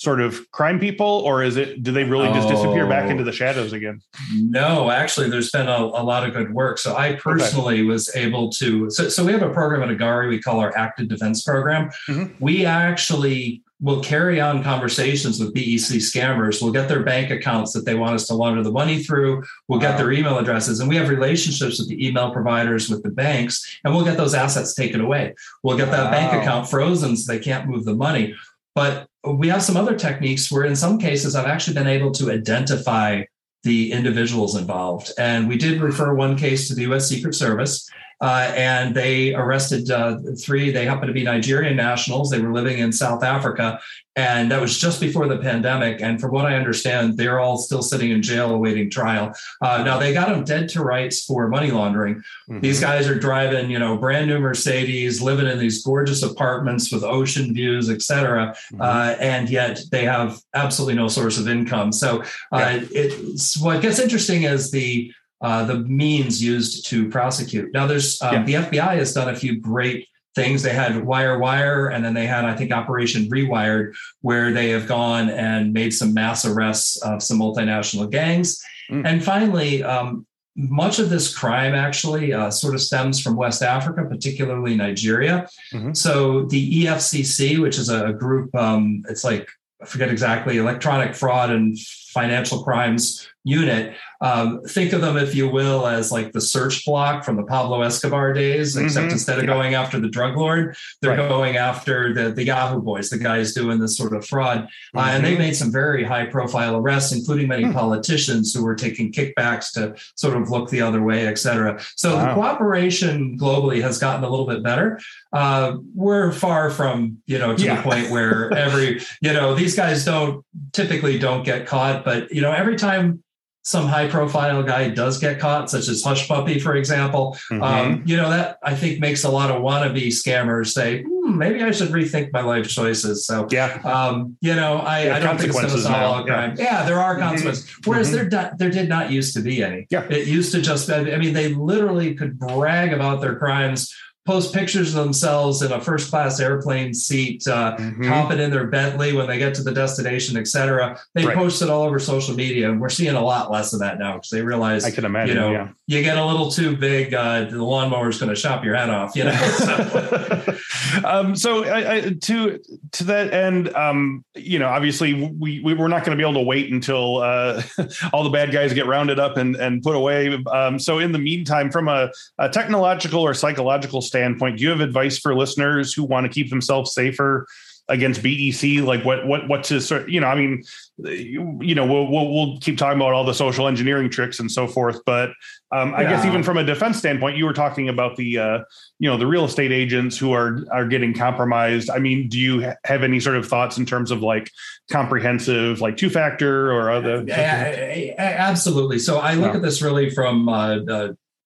[0.00, 3.32] sort of crime people, or is it do they really just disappear back into the
[3.32, 4.00] shadows again?
[4.34, 6.78] No, actually, there's been a, a lot of good work.
[6.78, 7.82] So I personally okay.
[7.82, 8.90] was able to.
[8.90, 11.90] So, so we have a program at Agari we call our Active Defense Program.
[12.08, 12.34] Mm-hmm.
[12.42, 16.62] We actually we'll carry on conversations with BEC scammers.
[16.62, 19.42] We'll get their bank accounts that they want us to launder the money through.
[19.68, 23.10] We'll get their email addresses, and we have relationships with the email providers, with the
[23.10, 25.34] banks, and we'll get those assets taken away.
[25.62, 26.10] We'll get that wow.
[26.10, 28.34] bank account frozen so they can't move the money.
[28.74, 32.30] But we have some other techniques where, in some cases, I've actually been able to
[32.30, 33.24] identify
[33.62, 35.12] the individuals involved.
[35.18, 37.88] And we did refer one case to the US Secret Service.
[38.20, 40.70] Uh, and they arrested uh, three.
[40.70, 42.30] They happened to be Nigerian nationals.
[42.30, 43.80] They were living in South Africa,
[44.14, 46.02] and that was just before the pandemic.
[46.02, 49.32] And from what I understand, they're all still sitting in jail awaiting trial.
[49.62, 52.16] Uh, now they got them dead to rights for money laundering.
[52.16, 52.60] Mm-hmm.
[52.60, 57.02] These guys are driving, you know, brand new Mercedes, living in these gorgeous apartments with
[57.02, 58.82] ocean views, et cetera, mm-hmm.
[58.82, 61.90] Uh, and yet they have absolutely no source of income.
[61.92, 62.80] So uh, yeah.
[62.90, 67.72] it's what gets interesting is the uh, the means used to prosecute.
[67.72, 68.42] Now, there's um, yeah.
[68.44, 70.62] the FBI has done a few great things.
[70.62, 74.86] They had Wire Wire, and then they had, I think, Operation Rewired, where they have
[74.86, 78.62] gone and made some mass arrests of some multinational gangs.
[78.90, 79.06] Mm.
[79.06, 80.26] And finally, um,
[80.56, 85.48] much of this crime actually uh, sort of stems from West Africa, particularly Nigeria.
[85.72, 85.94] Mm-hmm.
[85.94, 89.48] So the EFCC, which is a group, um, it's like
[89.82, 91.78] I forget exactly, electronic fraud and
[92.12, 93.96] financial crimes unit.
[94.20, 97.80] Um, think of them, if you will, as like the Search Bloc from the Pablo
[97.80, 98.84] Escobar days, mm-hmm.
[98.84, 99.54] except instead of yeah.
[99.54, 101.28] going after the drug lord, they're right.
[101.28, 104.58] going after the, the Yahoo boys, the guys doing this sort of fraud.
[104.58, 104.98] Mm-hmm.
[104.98, 105.38] Uh, and they mm-hmm.
[105.38, 107.72] made some very high profile arrests, including many mm-hmm.
[107.72, 111.80] politicians who were taking kickbacks to sort of look the other way, et cetera.
[111.96, 112.26] So wow.
[112.26, 115.00] the cooperation globally has gotten a little bit better.
[115.32, 117.76] Uh, we're far from, you know, to yeah.
[117.76, 122.40] the point where every, you know, these guys don't typically don't get caught, but, you
[122.40, 123.22] know, every time
[123.62, 127.62] some high profile guy does get caught, such as Hushpuppi, for example, mm-hmm.
[127.62, 131.62] um, you know, that I think makes a lot of wannabe scammers say, hmm, maybe
[131.62, 133.26] I should rethink my life choices.
[133.26, 136.54] So, yeah, um, you know, I, yeah, I don't think it's solve all crime.
[136.56, 136.64] Yeah.
[136.64, 136.84] yeah.
[136.84, 137.28] there are mm-hmm.
[137.28, 137.66] consequences.
[137.66, 137.90] Mm-hmm.
[137.90, 138.28] Whereas mm-hmm.
[138.30, 139.86] there, there did not used to be any.
[139.90, 140.06] Yeah.
[140.08, 143.94] It used to just, I mean, they literally could brag about their crimes
[144.26, 148.04] post pictures of themselves in a first class airplane seat, uh, mm-hmm.
[148.04, 151.00] hopping in their Bentley when they get to the destination, etc.
[151.14, 151.36] They right.
[151.36, 154.14] post it all over social media, and we're seeing a lot less of that now
[154.14, 155.36] because they realize I can imagine.
[155.36, 155.68] You know, yeah.
[155.86, 158.90] you get a little too big, uh, the lawnmower is going to chop your head
[158.90, 159.16] off.
[159.16, 159.32] You know.
[159.32, 160.58] so,
[161.04, 162.60] um, so I, I, to
[162.92, 166.40] to that end, um, you know, obviously we, we are not going to be able
[166.40, 167.62] to wait until uh,
[168.12, 170.38] all the bad guys get rounded up and and put away.
[170.52, 174.80] Um, so in the meantime, from a, a technological or psychological standpoint, do you have
[174.80, 177.46] advice for listeners who want to keep themselves safer
[177.88, 178.84] against BEC?
[178.84, 180.62] Like what what what to sort you know, I mean,
[180.98, 184.66] you know, we'll, we'll, we'll keep talking about all the social engineering tricks and so
[184.66, 185.30] forth, but
[185.72, 186.10] um, I yeah.
[186.10, 188.58] guess even from a defense standpoint, you were talking about the uh,
[188.98, 191.90] you know the real estate agents who are are getting compromised.
[191.90, 194.50] I mean, do you have any sort of thoughts in terms of like
[194.90, 197.24] comprehensive, like two factor or other?
[197.24, 198.98] Yeah, absolutely.
[198.98, 199.56] So I look yeah.
[199.56, 200.78] at this really from uh,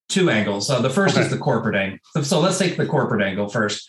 [0.09, 0.71] two angles.
[0.71, 1.25] Uh, the first okay.
[1.25, 1.99] is the corporate angle.
[2.23, 3.89] So let's take the corporate angle first.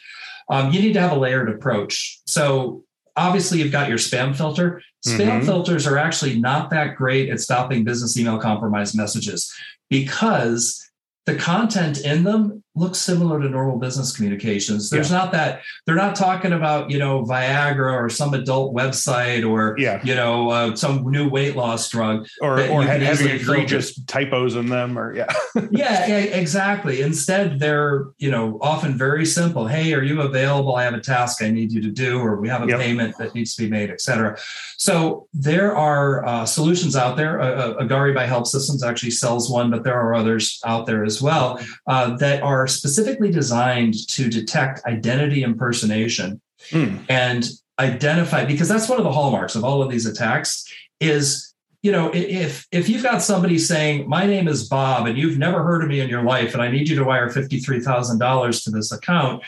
[0.50, 2.20] Um, you need to have a layered approach.
[2.28, 2.84] So
[3.16, 4.82] obviously, you've got your spam filter.
[5.06, 5.46] Spam mm-hmm.
[5.46, 9.54] filters are actually not that great at stopping business email compromise messages
[9.90, 10.82] because
[11.26, 14.90] the content in them looks similar to normal business communications.
[14.90, 15.18] There's yeah.
[15.18, 20.02] not that they're not talking about you know Viagra or some adult website or yeah.
[20.04, 24.98] you know uh, some new weight loss drug or or having egregious typos in them
[24.98, 25.32] or yeah
[25.72, 27.02] yeah exactly.
[27.02, 29.68] Instead, they're you know often very simple.
[29.68, 30.76] Hey, are you available?
[30.76, 32.80] I have a task I need you to do, or we have a yep.
[32.80, 34.38] payment that needs to be made, etc.
[34.78, 37.40] So there are uh, solutions out there.
[37.42, 41.22] Uh, Agari by Help Systems actually sells one, but there are others out there as
[41.22, 47.00] well uh, that are are specifically designed to detect identity impersonation mm.
[47.10, 47.48] and
[47.78, 50.66] identify because that's one of the hallmarks of all of these attacks
[51.00, 55.38] is you know if if you've got somebody saying my name is bob and you've
[55.38, 58.72] never heard of me in your life and i need you to wire $53000 to
[58.72, 59.44] this account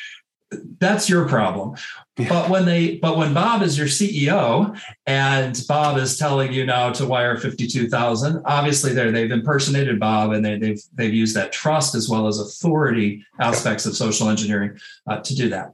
[0.79, 1.75] that's your problem
[2.17, 2.29] yeah.
[2.29, 6.89] but when they but when bob is your ceo and bob is telling you now
[6.89, 11.95] to wire 52000 obviously they they've impersonated bob and they, they've they've used that trust
[11.95, 14.77] as well as authority aspects of social engineering
[15.09, 15.73] uh, to do that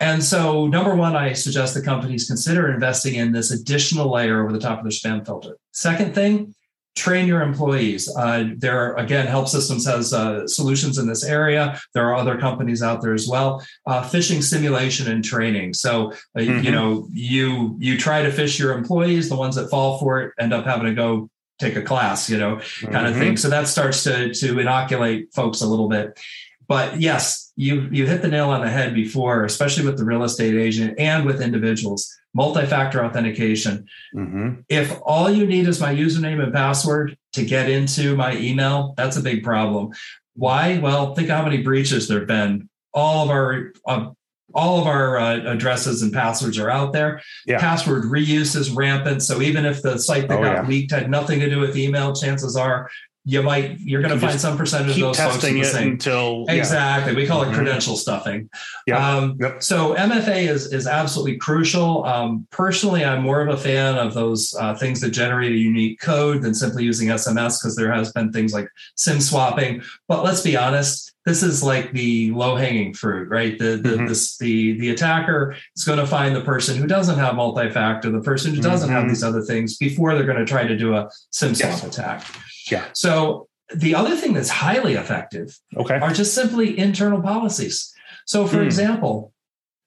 [0.00, 4.52] and so, number one, I suggest the companies consider investing in this additional layer over
[4.52, 5.58] the top of their spam filter.
[5.72, 6.54] Second thing,
[6.98, 8.14] train your employees.
[8.14, 11.80] Uh, there are, again, Help Systems has uh, solutions in this area.
[11.94, 13.64] There are other companies out there as well.
[13.86, 15.74] Uh, phishing simulation and training.
[15.74, 16.64] So, uh, mm-hmm.
[16.64, 19.28] you know, you you try to phish your employees.
[19.28, 22.38] The ones that fall for it end up having to go take a class, you
[22.38, 23.06] know, kind mm-hmm.
[23.06, 23.36] of thing.
[23.36, 26.18] So that starts to to inoculate folks a little bit.
[26.66, 30.22] But yes, you you hit the nail on the head before, especially with the real
[30.22, 32.14] estate agent and with individuals.
[32.34, 33.86] Multi-factor authentication.
[34.14, 34.60] Mm-hmm.
[34.68, 39.16] If all you need is my username and password to get into my email, that's
[39.16, 39.92] a big problem.
[40.34, 40.78] Why?
[40.78, 42.68] Well, think how many breaches there've been.
[42.94, 44.10] All of our uh,
[44.54, 47.20] all of our uh, addresses and passwords are out there.
[47.46, 47.58] Yeah.
[47.58, 49.22] Password reuse is rampant.
[49.22, 50.68] So even if the site that oh, got yeah.
[50.68, 52.90] leaked had nothing to do with email, chances are
[53.28, 57.14] you might you're going to find some percentage of those testing folks it until exactly
[57.14, 57.56] we call it mm-hmm.
[57.56, 58.48] credential stuffing
[58.86, 59.16] yeah.
[59.16, 59.62] Um, yep.
[59.62, 64.56] so mfa is is absolutely crucial um, personally i'm more of a fan of those
[64.58, 68.32] uh, things that generate a unique code than simply using sms because there has been
[68.32, 73.28] things like sim swapping but let's be honest this is like the low hanging fruit,
[73.28, 73.58] right?
[73.58, 74.06] The the, mm-hmm.
[74.06, 78.10] this, the the attacker is going to find the person who doesn't have multi factor,
[78.10, 78.96] the person who doesn't mm-hmm.
[78.96, 81.84] have these other things before they're going to try to do a SIM swap yes.
[81.84, 82.24] attack.
[82.70, 82.86] Yeah.
[82.92, 85.96] So the other thing that's highly effective okay.
[85.96, 87.92] are just simply internal policies.
[88.26, 88.64] So, for mm.
[88.64, 89.32] example,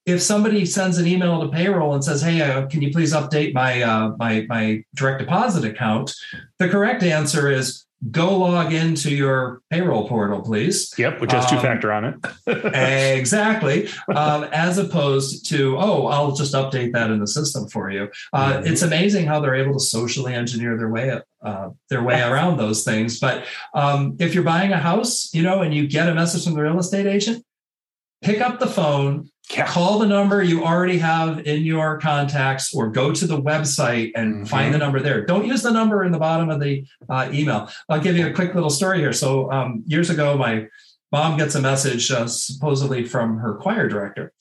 [0.06, 3.54] if somebody sends an email to payroll and says, "Hey, uh, can you please update
[3.54, 6.14] my uh, my my direct deposit account?"
[6.60, 10.94] The correct answer is go log into your payroll portal, please.
[10.98, 13.18] Yep, which has two factor um, on it.
[13.20, 13.90] exactly.
[14.16, 18.10] Um, as opposed to, oh, I'll just update that in the system for you.
[18.34, 18.68] Uh, mm-hmm.
[18.68, 22.84] It's amazing how they're able to socially engineer their way uh, their way around those
[22.84, 23.20] things.
[23.20, 26.54] But um, if you're buying a house, you know, and you get a message from
[26.54, 27.44] the real estate agent,
[28.22, 33.12] pick up the phone, call the number you already have in your contacts or go
[33.12, 34.46] to the website and mm-hmm.
[34.46, 35.26] find the number there.
[35.26, 37.70] Don't use the number in the bottom of the uh, email.
[37.90, 39.14] I'll give you a quick little story here.
[39.14, 40.68] So, um, years ago, my
[41.12, 44.32] mom gets a message uh, supposedly from her choir director.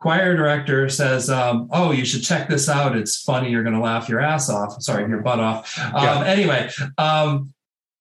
[0.00, 2.94] Choir director says, um, "Oh, you should check this out.
[2.94, 3.50] It's funny.
[3.50, 4.82] You're going to laugh your ass off.
[4.82, 6.24] Sorry, your butt off." Um, yeah.
[6.26, 7.54] Anyway, um,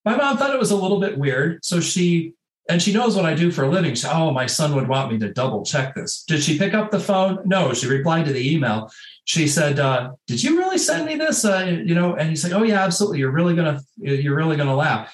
[0.04, 2.34] my mom thought it was a little bit weird, so she
[2.70, 3.94] and she knows what I do for a living.
[3.94, 6.24] She, oh, my son would want me to double check this.
[6.28, 7.40] Did she pick up the phone?
[7.46, 8.90] No, she replied to the email.
[9.26, 12.54] She said, uh, "Did you really send me this?" Uh, you know, and he's like,
[12.54, 13.20] "Oh yeah, absolutely.
[13.20, 15.14] You're really gonna, you're really gonna laugh."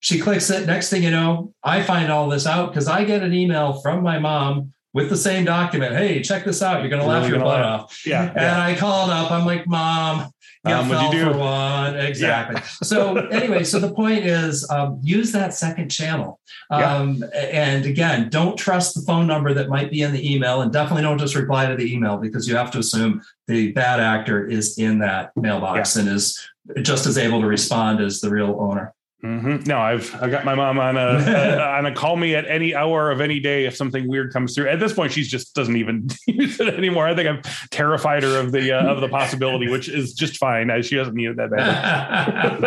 [0.00, 0.66] She clicks it.
[0.66, 4.02] Next thing you know, I find all this out because I get an email from
[4.02, 5.94] my mom with the same document.
[5.94, 6.80] Hey, check this out.
[6.80, 7.82] You're gonna laugh your butt laugh.
[7.82, 8.06] off.
[8.06, 8.28] Yeah.
[8.28, 8.64] And yeah.
[8.64, 9.30] I called up.
[9.30, 10.32] I'm like, Mom,
[10.64, 11.96] yeah, um, fell for one.
[11.96, 12.56] Exactly.
[12.56, 12.66] Yeah.
[12.82, 16.40] so anyway, so the point is um, use that second channel.
[16.70, 17.40] Um, yeah.
[17.40, 21.02] And again, don't trust the phone number that might be in the email, and definitely
[21.02, 24.78] don't just reply to the email because you have to assume the bad actor is
[24.78, 26.04] in that mailbox yeah.
[26.04, 26.42] and is
[26.80, 28.94] just as able to respond as the real owner.
[29.24, 29.66] Mm-hmm.
[29.66, 32.74] No, I've I got my mom on a, a, on a call me at any
[32.74, 34.68] hour of any day if something weird comes through.
[34.68, 37.08] At this point, she just doesn't even use it anymore.
[37.08, 40.68] I think I've terrified her of the uh, of the possibility, which is just fine
[40.70, 42.60] as she doesn't need it that bad.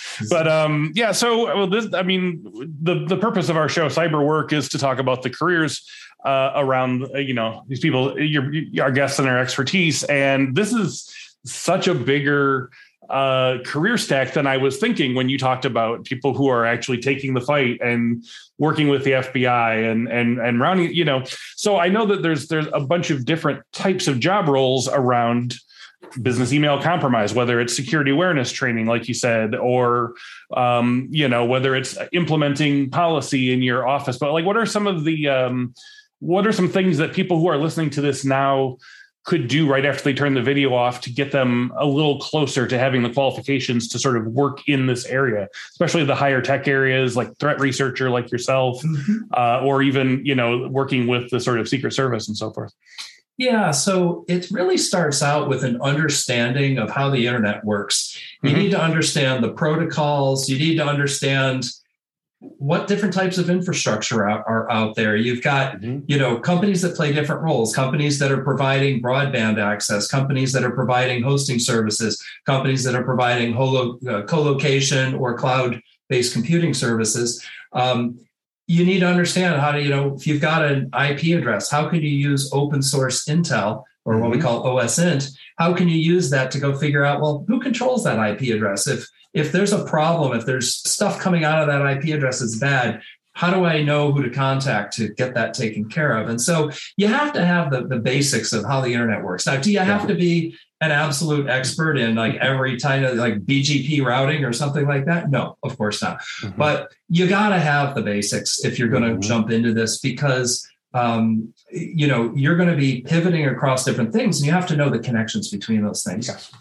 [0.30, 1.12] but um, yeah.
[1.12, 2.42] So well, this I mean,
[2.82, 5.88] the the purpose of our show, Cyber Work, is to talk about the careers
[6.26, 8.50] uh, around uh, you know these people, your
[8.82, 12.70] our guests and their expertise, and this is such a bigger
[13.08, 16.98] uh, career stack than I was thinking when you talked about people who are actually
[16.98, 18.24] taking the fight and
[18.58, 20.92] working with the FBI and and and rounding.
[20.92, 21.24] You know,
[21.56, 25.54] so I know that there's there's a bunch of different types of job roles around
[26.22, 30.14] business email compromise whether it's security awareness training like you said or
[30.56, 34.86] um, you know whether it's implementing policy in your office but like what are some
[34.86, 35.74] of the um,
[36.20, 38.76] what are some things that people who are listening to this now
[39.28, 42.66] could do right after they turn the video off to get them a little closer
[42.66, 46.66] to having the qualifications to sort of work in this area, especially the higher tech
[46.66, 49.18] areas like threat researcher like yourself, mm-hmm.
[49.36, 52.72] uh, or even you know working with the sort of Secret Service and so forth.
[53.36, 58.18] Yeah, so it really starts out with an understanding of how the internet works.
[58.42, 58.58] You mm-hmm.
[58.58, 60.48] need to understand the protocols.
[60.48, 61.66] You need to understand
[62.40, 66.00] what different types of infrastructure are, are out there you've got mm-hmm.
[66.06, 70.62] you know companies that play different roles companies that are providing broadband access companies that
[70.62, 76.72] are providing hosting services companies that are providing holo, uh, co-location or cloud based computing
[76.72, 78.18] services um,
[78.68, 81.88] you need to understand how to you know if you've got an ip address how
[81.88, 84.22] can you use open source intel or mm-hmm.
[84.22, 84.46] what we mm-hmm.
[84.46, 88.18] call osint how can you use that to go figure out well who controls that
[88.30, 92.14] ip address if if there's a problem, if there's stuff coming out of that IP
[92.14, 96.16] address that's bad, how do I know who to contact to get that taken care
[96.16, 96.28] of?
[96.28, 99.46] And so you have to have the, the basics of how the internet works.
[99.46, 103.44] Now, do you have to be an absolute expert in like every kind of like
[103.44, 105.30] BGP routing or something like that?
[105.30, 106.18] No, of course not.
[106.18, 106.58] Mm-hmm.
[106.58, 109.20] But you got to have the basics if you're going to mm-hmm.
[109.20, 114.38] jump into this because um, you know you're going to be pivoting across different things
[114.38, 116.28] and you have to know the connections between those things.
[116.28, 116.52] Yes.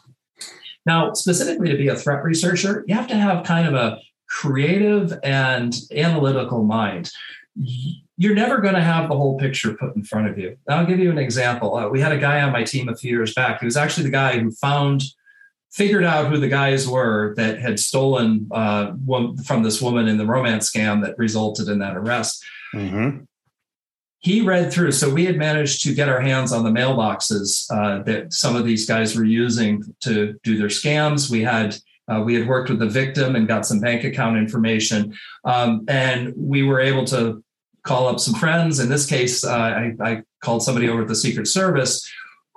[0.85, 5.19] Now, specifically to be a threat researcher, you have to have kind of a creative
[5.21, 7.11] and analytical mind.
[8.17, 10.57] You're never going to have the whole picture put in front of you.
[10.69, 11.75] I'll give you an example.
[11.75, 13.59] Uh, we had a guy on my team a few years back.
[13.59, 15.03] He was actually the guy who found,
[15.71, 18.93] figured out who the guys were that had stolen uh,
[19.45, 22.45] from this woman in the romance scam that resulted in that arrest.
[22.73, 23.25] Mm-hmm
[24.19, 24.91] he read through.
[24.91, 28.65] So we had managed to get our hands on the mailboxes uh, that some of
[28.65, 31.29] these guys were using to do their scams.
[31.29, 31.77] We had
[32.09, 36.33] uh, we had worked with the victim and got some bank account information, um, and
[36.37, 37.43] we were able to
[37.83, 38.79] call up some friends.
[38.79, 42.07] In this case, uh, I, I, called somebody over at the Secret Service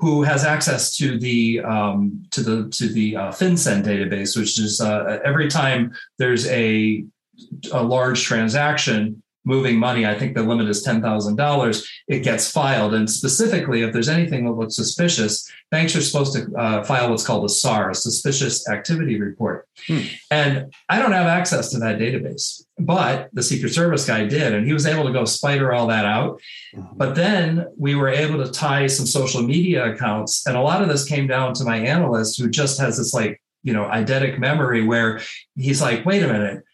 [0.01, 4.81] who has access to the um, to the to the uh, FinCEN database, which is
[4.81, 7.05] uh, every time there's a
[7.73, 12.95] a large transaction moving money, I think the limit is $10,000, it gets filed.
[12.95, 17.27] And specifically, if there's anything that looks suspicious, banks are supposed to uh, file what's
[17.27, 19.67] called a SAR, a suspicious activity report.
[19.87, 20.01] Hmm.
[20.31, 24.67] And I don't have access to that database, but the Secret Service guy did, and
[24.67, 26.41] he was able to go spider all that out.
[26.75, 26.97] Mm-hmm.
[26.97, 30.47] But then we were able to tie some social media accounts.
[30.47, 33.41] And a lot of this came down to my analyst who just has this like,
[33.63, 35.21] you know, eidetic memory where
[35.57, 36.65] he's like, wait a minute,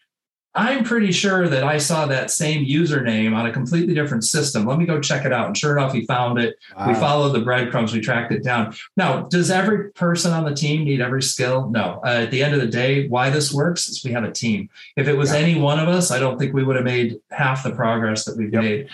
[0.57, 4.65] I'm pretty sure that I saw that same username on a completely different system.
[4.65, 5.45] Let me go check it out.
[5.45, 6.57] And sure enough, he found it.
[6.75, 6.87] Wow.
[6.87, 8.73] We followed the breadcrumbs, we tracked it down.
[8.97, 11.69] Now, does every person on the team need every skill?
[11.69, 12.01] No.
[12.03, 14.69] Uh, at the end of the day, why this works is we have a team.
[14.95, 15.39] If it was yeah.
[15.39, 18.35] any one of us, I don't think we would have made half the progress that
[18.35, 18.63] we've yep.
[18.63, 18.89] made.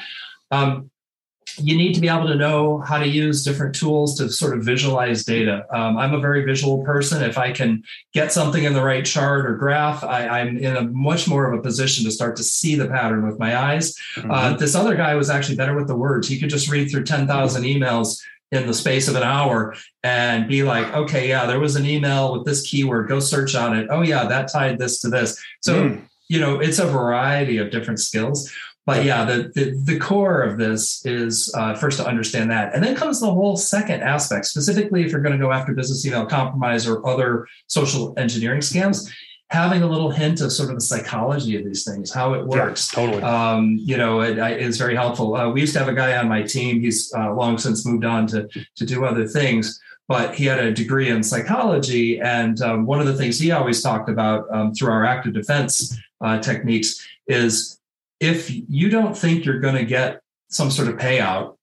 [0.51, 0.91] Um,
[1.57, 4.63] you need to be able to know how to use different tools to sort of
[4.63, 5.65] visualize data.
[5.75, 7.23] Um, I'm a very visual person.
[7.23, 10.83] If I can get something in the right chart or graph, I, am in a
[10.83, 13.95] much more of a position to start to see the pattern with my eyes.
[14.15, 14.31] Mm-hmm.
[14.31, 16.27] Uh, this other guy was actually better with the words.
[16.27, 20.63] He could just read through 10,000 emails in the space of an hour and be
[20.63, 23.07] like, okay, yeah, there was an email with this keyword.
[23.07, 23.87] Go search on it.
[23.89, 25.43] Oh, yeah, that tied this to this.
[25.61, 26.01] So, mm.
[26.27, 28.51] you know, it's a variety of different skills
[28.85, 32.83] but yeah, the, the, the core of this is uh, first to understand that, and
[32.83, 34.45] then comes the whole second aspect.
[34.45, 39.09] Specifically, if you're going to go after business email compromise or other social engineering scams,
[39.49, 42.91] having a little hint of sort of the psychology of these things, how it works.
[42.91, 43.23] Yeah, totally.
[43.23, 45.35] Um, you know, it, it is very helpful.
[45.35, 46.81] Uh, we used to have a guy on my team.
[46.81, 50.73] He's uh, long since moved on to to do other things, but he had a
[50.73, 52.19] degree in psychology.
[52.19, 55.97] And um, one of the things he always talked about um, through our active defense
[56.19, 57.79] uh, techniques is
[58.23, 61.57] if you don't think you're going to get some sort of payout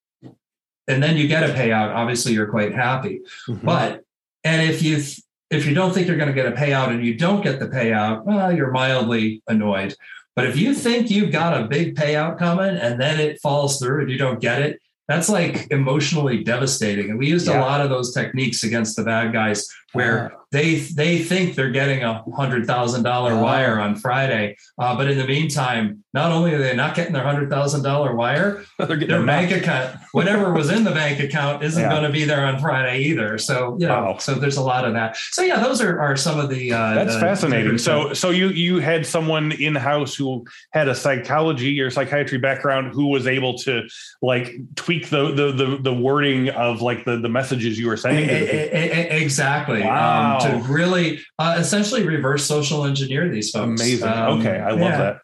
[0.86, 3.64] and then you get a payout obviously you're quite happy mm-hmm.
[3.64, 4.02] but
[4.44, 5.02] and if you
[5.50, 7.68] if you don't think you're going to get a payout and you don't get the
[7.68, 9.94] payout well you're mildly annoyed
[10.36, 14.02] but if you think you've got a big payout coming and then it falls through
[14.02, 17.58] and you don't get it that's like emotionally devastating and we used yeah.
[17.58, 22.02] a lot of those techniques against the bad guys where they they think they're getting
[22.02, 26.58] a hundred thousand dollar wire on Friday, uh, but in the meantime, not only are
[26.58, 30.90] they not getting their hundred thousand dollar wire, their bank account, whatever was in the
[30.90, 31.88] bank account, isn't yeah.
[31.88, 33.38] going to be there on Friday either.
[33.38, 34.18] So you know, wow.
[34.18, 35.16] so there's a lot of that.
[35.16, 36.72] So yeah, those are, are some of the.
[36.72, 37.78] Uh, That's the, fascinating.
[37.78, 42.92] So so you you had someone in house who had a psychology or psychiatry background
[42.92, 43.88] who was able to
[44.20, 48.28] like tweak the the the, the wording of like the the messages you were sending.
[48.28, 49.79] Exactly.
[49.84, 50.38] Wow.
[50.38, 53.80] Um, to really uh, essentially reverse social engineer these folks.
[53.80, 54.08] Amazing.
[54.08, 54.96] Um, okay, I love yeah.
[54.98, 55.20] that.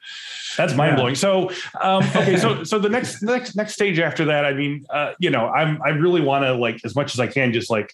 [0.56, 1.14] That's mind blowing.
[1.14, 1.18] Yeah.
[1.18, 5.12] So, um, okay, so so the next next next stage after that, I mean, uh,
[5.18, 7.92] you know, I'm I really want to like as much as I can just like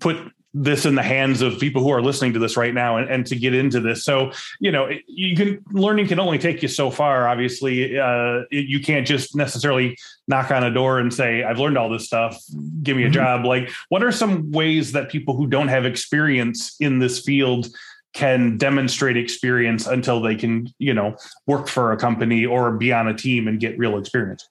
[0.00, 0.16] put
[0.54, 3.26] this in the hands of people who are listening to this right now and, and
[3.26, 4.04] to get into this.
[4.04, 7.26] So, you know, you can learning can only take you so far.
[7.26, 9.96] Obviously, uh, you can't just necessarily
[10.28, 12.42] knock on a door and say, I've learned all this stuff.
[12.82, 13.14] Give me a mm-hmm.
[13.14, 13.44] job.
[13.46, 17.68] Like, what are some ways that people who don't have experience in this field
[18.12, 21.16] can demonstrate experience until they can, you know,
[21.46, 24.48] work for a company or be on a team and get real experience.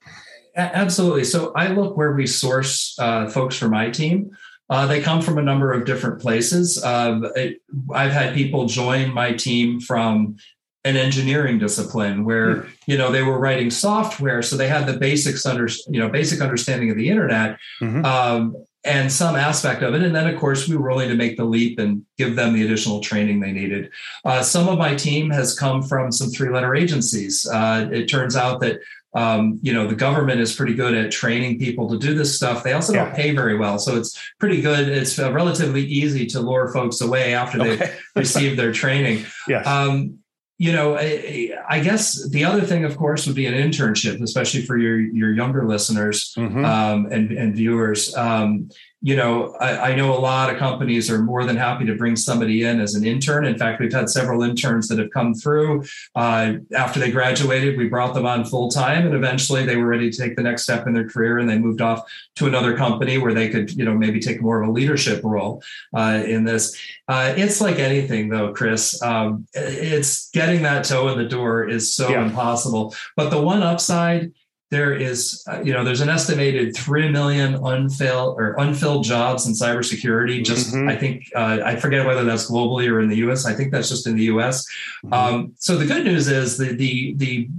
[0.55, 1.23] Absolutely.
[1.23, 4.31] So I look where we source uh, folks for my team.
[4.71, 6.81] Uh, they come from a number of different places.
[6.81, 7.61] Uh, it,
[7.93, 10.37] I've had people join my team from
[10.85, 12.69] an engineering discipline where hmm.
[12.87, 16.41] you know they were writing software, so they had the basics under you know basic
[16.41, 17.59] understanding of the internet.
[17.81, 18.05] Mm-hmm.
[18.05, 20.01] Um, and some aspect of it.
[20.01, 22.65] And then, of course, we were willing to make the leap and give them the
[22.65, 23.91] additional training they needed.
[24.25, 27.45] Uh, some of my team has come from some three letter agencies.
[27.45, 28.79] Uh, it turns out that
[29.13, 32.63] um, you know the government is pretty good at training people to do this stuff
[32.63, 33.05] they also yeah.
[33.05, 37.01] don't pay very well so it's pretty good it's uh, relatively easy to lure folks
[37.01, 37.75] away after okay.
[37.75, 39.65] they receive their training yes.
[39.67, 40.19] Um,
[40.57, 44.61] you know I, I, guess the other thing of course would be an internship especially
[44.61, 46.63] for your your younger listeners mm-hmm.
[46.63, 48.69] um, and, and viewers um,
[49.03, 52.15] you know, I, I, know a lot of companies are more than happy to bring
[52.15, 53.45] somebody in as an intern.
[53.45, 55.85] In fact, we've had several interns that have come through.
[56.15, 60.11] Uh, after they graduated, we brought them on full time, and eventually they were ready
[60.11, 62.03] to take the next step in their career, and they moved off
[62.35, 65.63] to another company where they could, you know, maybe take more of a leadership role
[65.95, 66.77] uh, in this.
[67.07, 69.01] Uh, it's like anything, though, Chris.
[69.01, 72.23] Um, it's getting that toe in the door is so yeah.
[72.23, 72.93] impossible.
[73.15, 74.31] But the one upside
[74.71, 79.53] there is, uh, you know, there's an estimated three million unfilled or unfilled jobs in
[79.53, 80.43] cybersecurity.
[80.43, 80.87] Just, mm-hmm.
[80.87, 83.45] I think, uh, I forget whether that's globally or in the U.S.
[83.45, 84.65] I think that's just in the U.S.
[85.05, 85.13] Mm-hmm.
[85.13, 87.49] Um, so the good news is the the the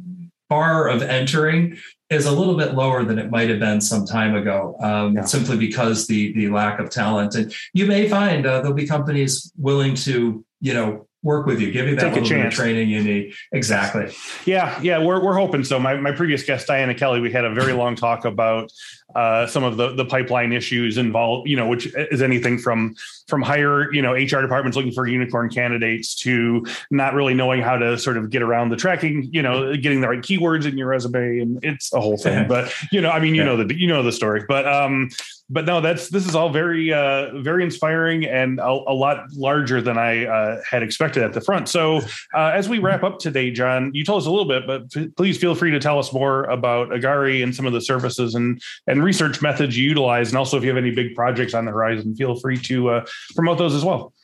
[0.48, 1.76] bar of entering
[2.08, 5.24] is a little bit lower than it might have been some time ago, um, yeah.
[5.24, 7.34] simply because the the lack of talent.
[7.34, 11.70] And you may find uh, there'll be companies willing to, you know, work with you,
[11.70, 13.34] give you that Take little bit of training you need.
[13.52, 14.12] Exactly.
[14.44, 15.78] Yeah, yeah, we're we're hoping so.
[15.78, 18.72] My my previous guest, Diana Kelly, we had a very long talk about
[19.14, 21.48] uh, some of the the pipeline issues involved.
[21.48, 22.94] You know, which is anything from
[23.28, 27.76] from higher you know HR departments looking for unicorn candidates to not really knowing how
[27.76, 29.28] to sort of get around the tracking.
[29.32, 32.48] You know, getting the right keywords in your resume, and it's a whole thing.
[32.48, 33.48] but you know, I mean, you yeah.
[33.48, 34.44] know the you know the story.
[34.48, 35.10] But um,
[35.52, 39.82] but no, that's this is all very uh, very inspiring and a, a lot larger
[39.82, 41.68] than I uh, had expected at the front.
[41.68, 41.98] So
[42.34, 45.36] uh, as we wrap up today, John, you told us a little bit, but please
[45.36, 49.04] feel free to tell us more about Agari and some of the services and and
[49.04, 52.16] research methods you utilize, and also if you have any big projects on the horizon,
[52.16, 54.14] feel free to uh, promote those as well.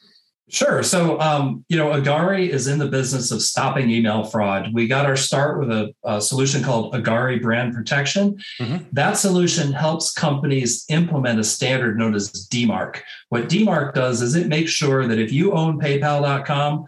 [0.50, 0.82] Sure.
[0.82, 4.72] So, um, you know, Agari is in the business of stopping email fraud.
[4.72, 8.38] We got our start with a, a solution called Agari Brand Protection.
[8.58, 8.84] Mm-hmm.
[8.92, 13.00] That solution helps companies implement a standard known as DMARC.
[13.28, 16.86] What DMARC does is it makes sure that if you own PayPal.com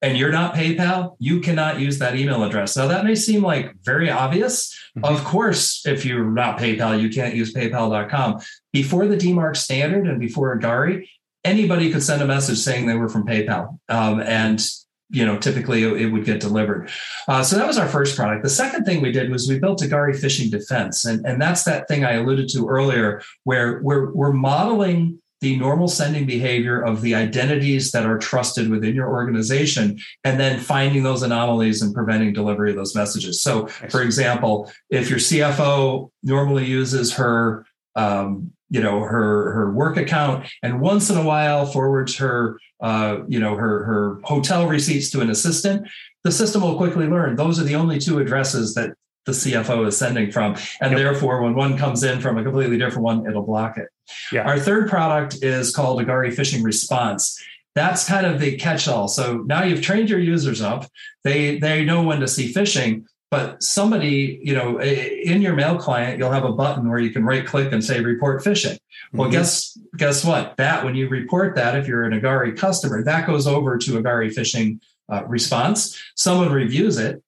[0.00, 2.76] and you're not PayPal, you cannot use that email address.
[2.76, 4.72] Now, that may seem like very obvious.
[4.96, 5.12] Mm-hmm.
[5.12, 8.40] Of course, if you're not PayPal, you can't use PayPal.com.
[8.72, 11.08] Before the DMARC standard and before Agari,
[11.44, 14.64] anybody could send a message saying they were from PayPal, um, and
[15.10, 16.90] you know typically it, would get delivered.
[17.26, 18.42] Uh, so that was our first product.
[18.42, 21.64] The second thing we did was we built a Agari Phishing Defense, and and that's
[21.64, 27.00] that thing I alluded to earlier, where we're we're modeling the normal sending behavior of
[27.00, 32.32] the identities that are trusted within your organization and then finding those anomalies and preventing
[32.32, 37.64] delivery of those messages so for example if your cfo normally uses her
[37.94, 40.46] um, you know her her work account.
[40.62, 45.20] And once in a while forwards her uh, you know her her hotel receipts to
[45.20, 45.88] an assistant.
[46.24, 47.36] The system will quickly learn.
[47.36, 48.90] Those are the only two addresses that
[49.24, 50.56] the cfo is sending from.
[50.80, 50.98] And yep.
[50.98, 53.88] therefore when one comes in from a completely different one it'll block it.
[54.32, 54.42] Yeah.
[54.42, 57.38] our third product is called agari phishing response.
[57.74, 59.06] That's kind of the catch-all.
[59.06, 60.86] So now you've trained your users up.
[61.24, 66.18] They they know when to see phishing but somebody you know in your mail client
[66.18, 68.78] you'll have a button where you can right click and say report phishing
[69.12, 69.32] well mm-hmm.
[69.32, 73.46] guess guess what that when you report that if you're an agari customer that goes
[73.46, 77.22] over to agari phishing uh, response someone reviews it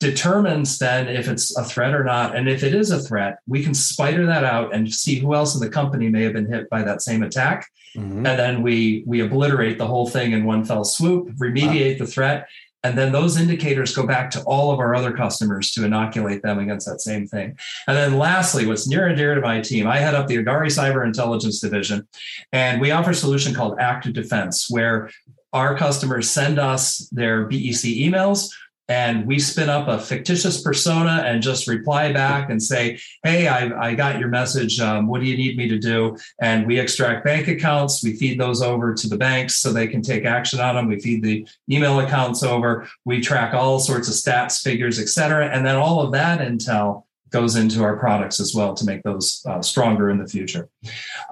[0.00, 3.62] determines then if it's a threat or not and if it is a threat we
[3.62, 6.68] can spider that out and see who else in the company may have been hit
[6.68, 8.26] by that same attack mm-hmm.
[8.26, 12.04] and then we we obliterate the whole thing in one fell swoop remediate wow.
[12.04, 12.48] the threat
[12.84, 16.58] and then those indicators go back to all of our other customers to inoculate them
[16.58, 17.56] against that same thing.
[17.88, 20.66] And then lastly, what's near and dear to my team, I head up the Agari
[20.66, 22.06] Cyber Intelligence Division,
[22.52, 25.10] and we offer a solution called Active Defense, where
[25.54, 28.50] our customers send us their BEC emails
[28.88, 33.88] and we spin up a fictitious persona and just reply back and say, Hey, I,
[33.88, 34.78] I got your message.
[34.80, 36.16] Um, what do you need me to do?
[36.40, 38.04] And we extract bank accounts.
[38.04, 40.86] We feed those over to the banks so they can take action on them.
[40.86, 42.86] We feed the email accounts over.
[43.04, 45.46] We track all sorts of stats, figures, et cetera.
[45.48, 49.42] And then all of that intel goes into our products as well to make those
[49.46, 50.68] uh, stronger in the future.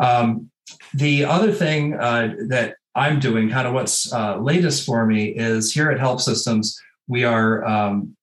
[0.01, 0.51] Um,
[0.95, 5.73] the other thing uh, that I'm doing, kind of what's uh, latest for me is
[5.73, 6.79] here at Help Systems,
[7.09, 8.17] we are um,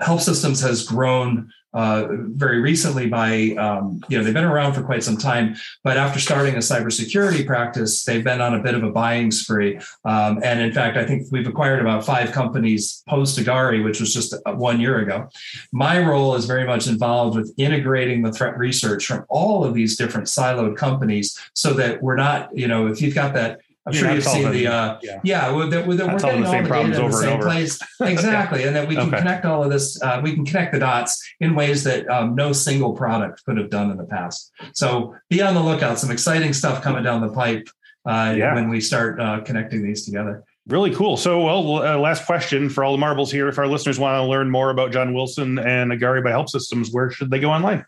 [0.00, 4.82] Help Systems has grown uh, very recently by um, you know they've been around for
[4.82, 5.54] quite some time
[5.84, 9.78] but after starting a cybersecurity practice they've been on a bit of a buying spree.
[10.04, 14.14] Um, and in fact i think we've acquired about five companies post agari which was
[14.14, 15.28] just one year ago.
[15.70, 19.96] My role is very much involved with integrating the threat research from all of these
[19.96, 24.12] different siloed companies so that we're not you know if you've got that I'm sure
[24.12, 27.10] you've seen the uh, yeah, yeah we're, we're, we're getting all the, the data in
[27.10, 29.18] the same place exactly, and that we can okay.
[29.18, 30.00] connect all of this.
[30.02, 33.70] Uh, we can connect the dots in ways that um, no single product could have
[33.70, 34.52] done in the past.
[34.72, 35.98] So be on the lookout.
[35.98, 37.68] Some exciting stuff coming down the pipe
[38.06, 38.54] uh, yeah.
[38.54, 40.44] when we start uh, connecting these together.
[40.66, 41.16] Really cool.
[41.16, 43.48] So, well, uh, last question for all the marbles here.
[43.48, 46.90] If our listeners want to learn more about John Wilson and Agari by Help Systems,
[46.90, 47.86] where should they go online?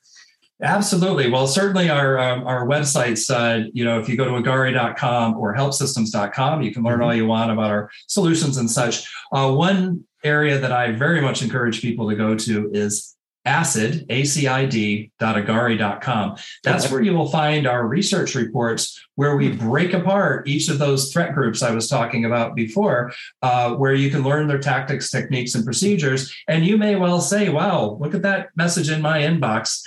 [0.63, 1.31] Absolutely.
[1.31, 5.55] Well, certainly our um, our websites, uh, you know, if you go to agari.com or
[5.55, 7.05] helpsystems.com, you can learn mm-hmm.
[7.05, 9.11] all you want about our solutions and such.
[9.33, 16.37] Uh, one area that I very much encourage people to go to is acid, acid.agari.com.
[16.63, 19.71] That's where you will find our research reports where we hmm.
[19.71, 24.11] break apart each of those threat groups I was talking about before, uh, where you
[24.11, 26.31] can learn their tactics, techniques, and procedures.
[26.49, 29.81] And you may well say, wow, look at that message in my inbox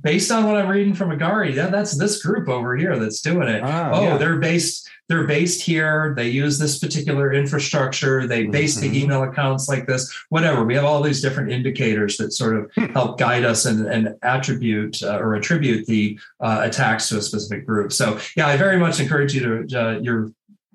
[0.00, 3.48] based on what I'm reading from Agari, yeah, that's this group over here that's doing
[3.48, 3.62] it.
[3.62, 4.16] Ah, oh, yeah.
[4.16, 6.14] they're based they're based here.
[6.16, 8.26] They use this particular infrastructure.
[8.26, 8.92] They base mm-hmm.
[8.92, 10.10] the email accounts like this.
[10.30, 10.64] Whatever.
[10.64, 12.92] We have all these different indicators that sort of hmm.
[12.92, 17.66] help guide us and, and attribute uh, or attribute the uh, attacks to a specific
[17.66, 17.92] group.
[17.92, 20.32] So yeah, I very much encourage you to uh, your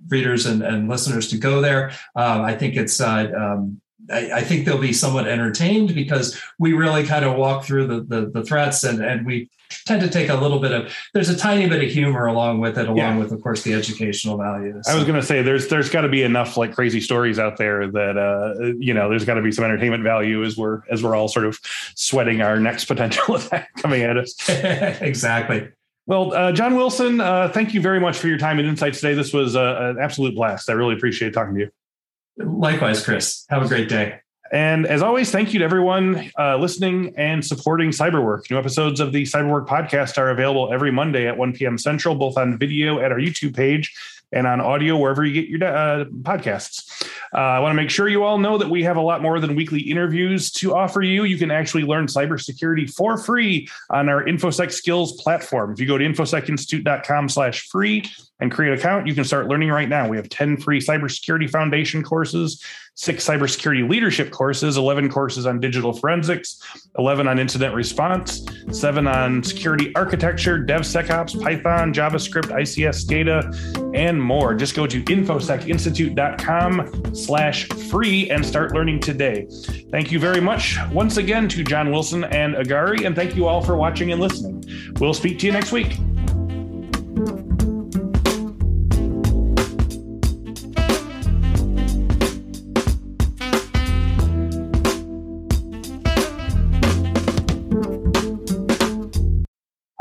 [0.07, 1.91] readers and, and listeners to go there.
[2.15, 6.73] Um, I think it's uh, um, I, I, think they'll be somewhat entertained because we
[6.73, 9.49] really kind of walk through the, the, the threats and, and we
[9.85, 12.77] tend to take a little bit of there's a tiny bit of humor along with
[12.77, 13.17] it along yeah.
[13.17, 16.09] with of course the educational values i was going to say there's there's got to
[16.09, 19.51] be enough like crazy stories out there that uh you know there's got to be
[19.51, 21.59] some entertainment value as we're as we're all sort of
[21.95, 24.35] sweating our next potential attack coming at us
[25.01, 25.67] exactly
[26.09, 29.13] well, uh, John Wilson, uh, thank you very much for your time and insights today.
[29.13, 30.69] This was uh, an absolute blast.
[30.69, 31.71] I really appreciate talking to you.
[32.37, 33.45] Likewise, Chris.
[33.49, 34.19] Have a great day.
[34.51, 38.49] And as always, thank you to everyone uh, listening and supporting Cyberwork.
[38.49, 41.77] New episodes of the Cyberwork podcast are available every Monday at 1 p.m.
[41.77, 43.93] Central, both on video at our YouTube page
[44.31, 47.05] and on audio wherever you get your uh, podcasts.
[47.33, 49.39] Uh, I want to make sure you all know that we have a lot more
[49.39, 51.23] than weekly interviews to offer you.
[51.23, 55.71] You can actually learn cybersecurity for free on our InfoSec skills platform.
[55.71, 58.09] If you go to infosecinstitute.com slash free
[58.39, 60.07] and create an account, you can start learning right now.
[60.07, 62.63] We have 10 free cybersecurity foundation courses
[62.97, 66.59] six cybersecurity leadership courses, 11 courses on digital forensics,
[66.97, 74.53] 11 on incident response, seven on security architecture, DevSecOps, Python, JavaScript, ICS SCADA, and more.
[74.55, 79.47] Just go to infosecinstitute.com slash free and start learning today.
[79.91, 83.61] Thank you very much once again to John Wilson and Agari, and thank you all
[83.61, 84.63] for watching and listening.
[84.99, 85.97] We'll speak to you next week.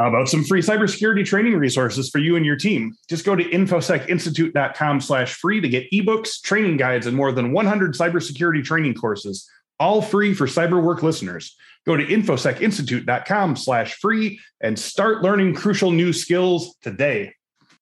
[0.07, 2.94] How about some free cybersecurity training resources for you and your team?
[3.09, 7.94] Just go to infosecinstitute.com slash free to get ebooks, training guides, and more than 100
[7.94, 9.50] cybersecurity training courses,
[9.80, 11.57] all free for CyberWork listeners.
[11.86, 17.34] Go to infosecinstitute.com slash free and start learning crucial new skills today.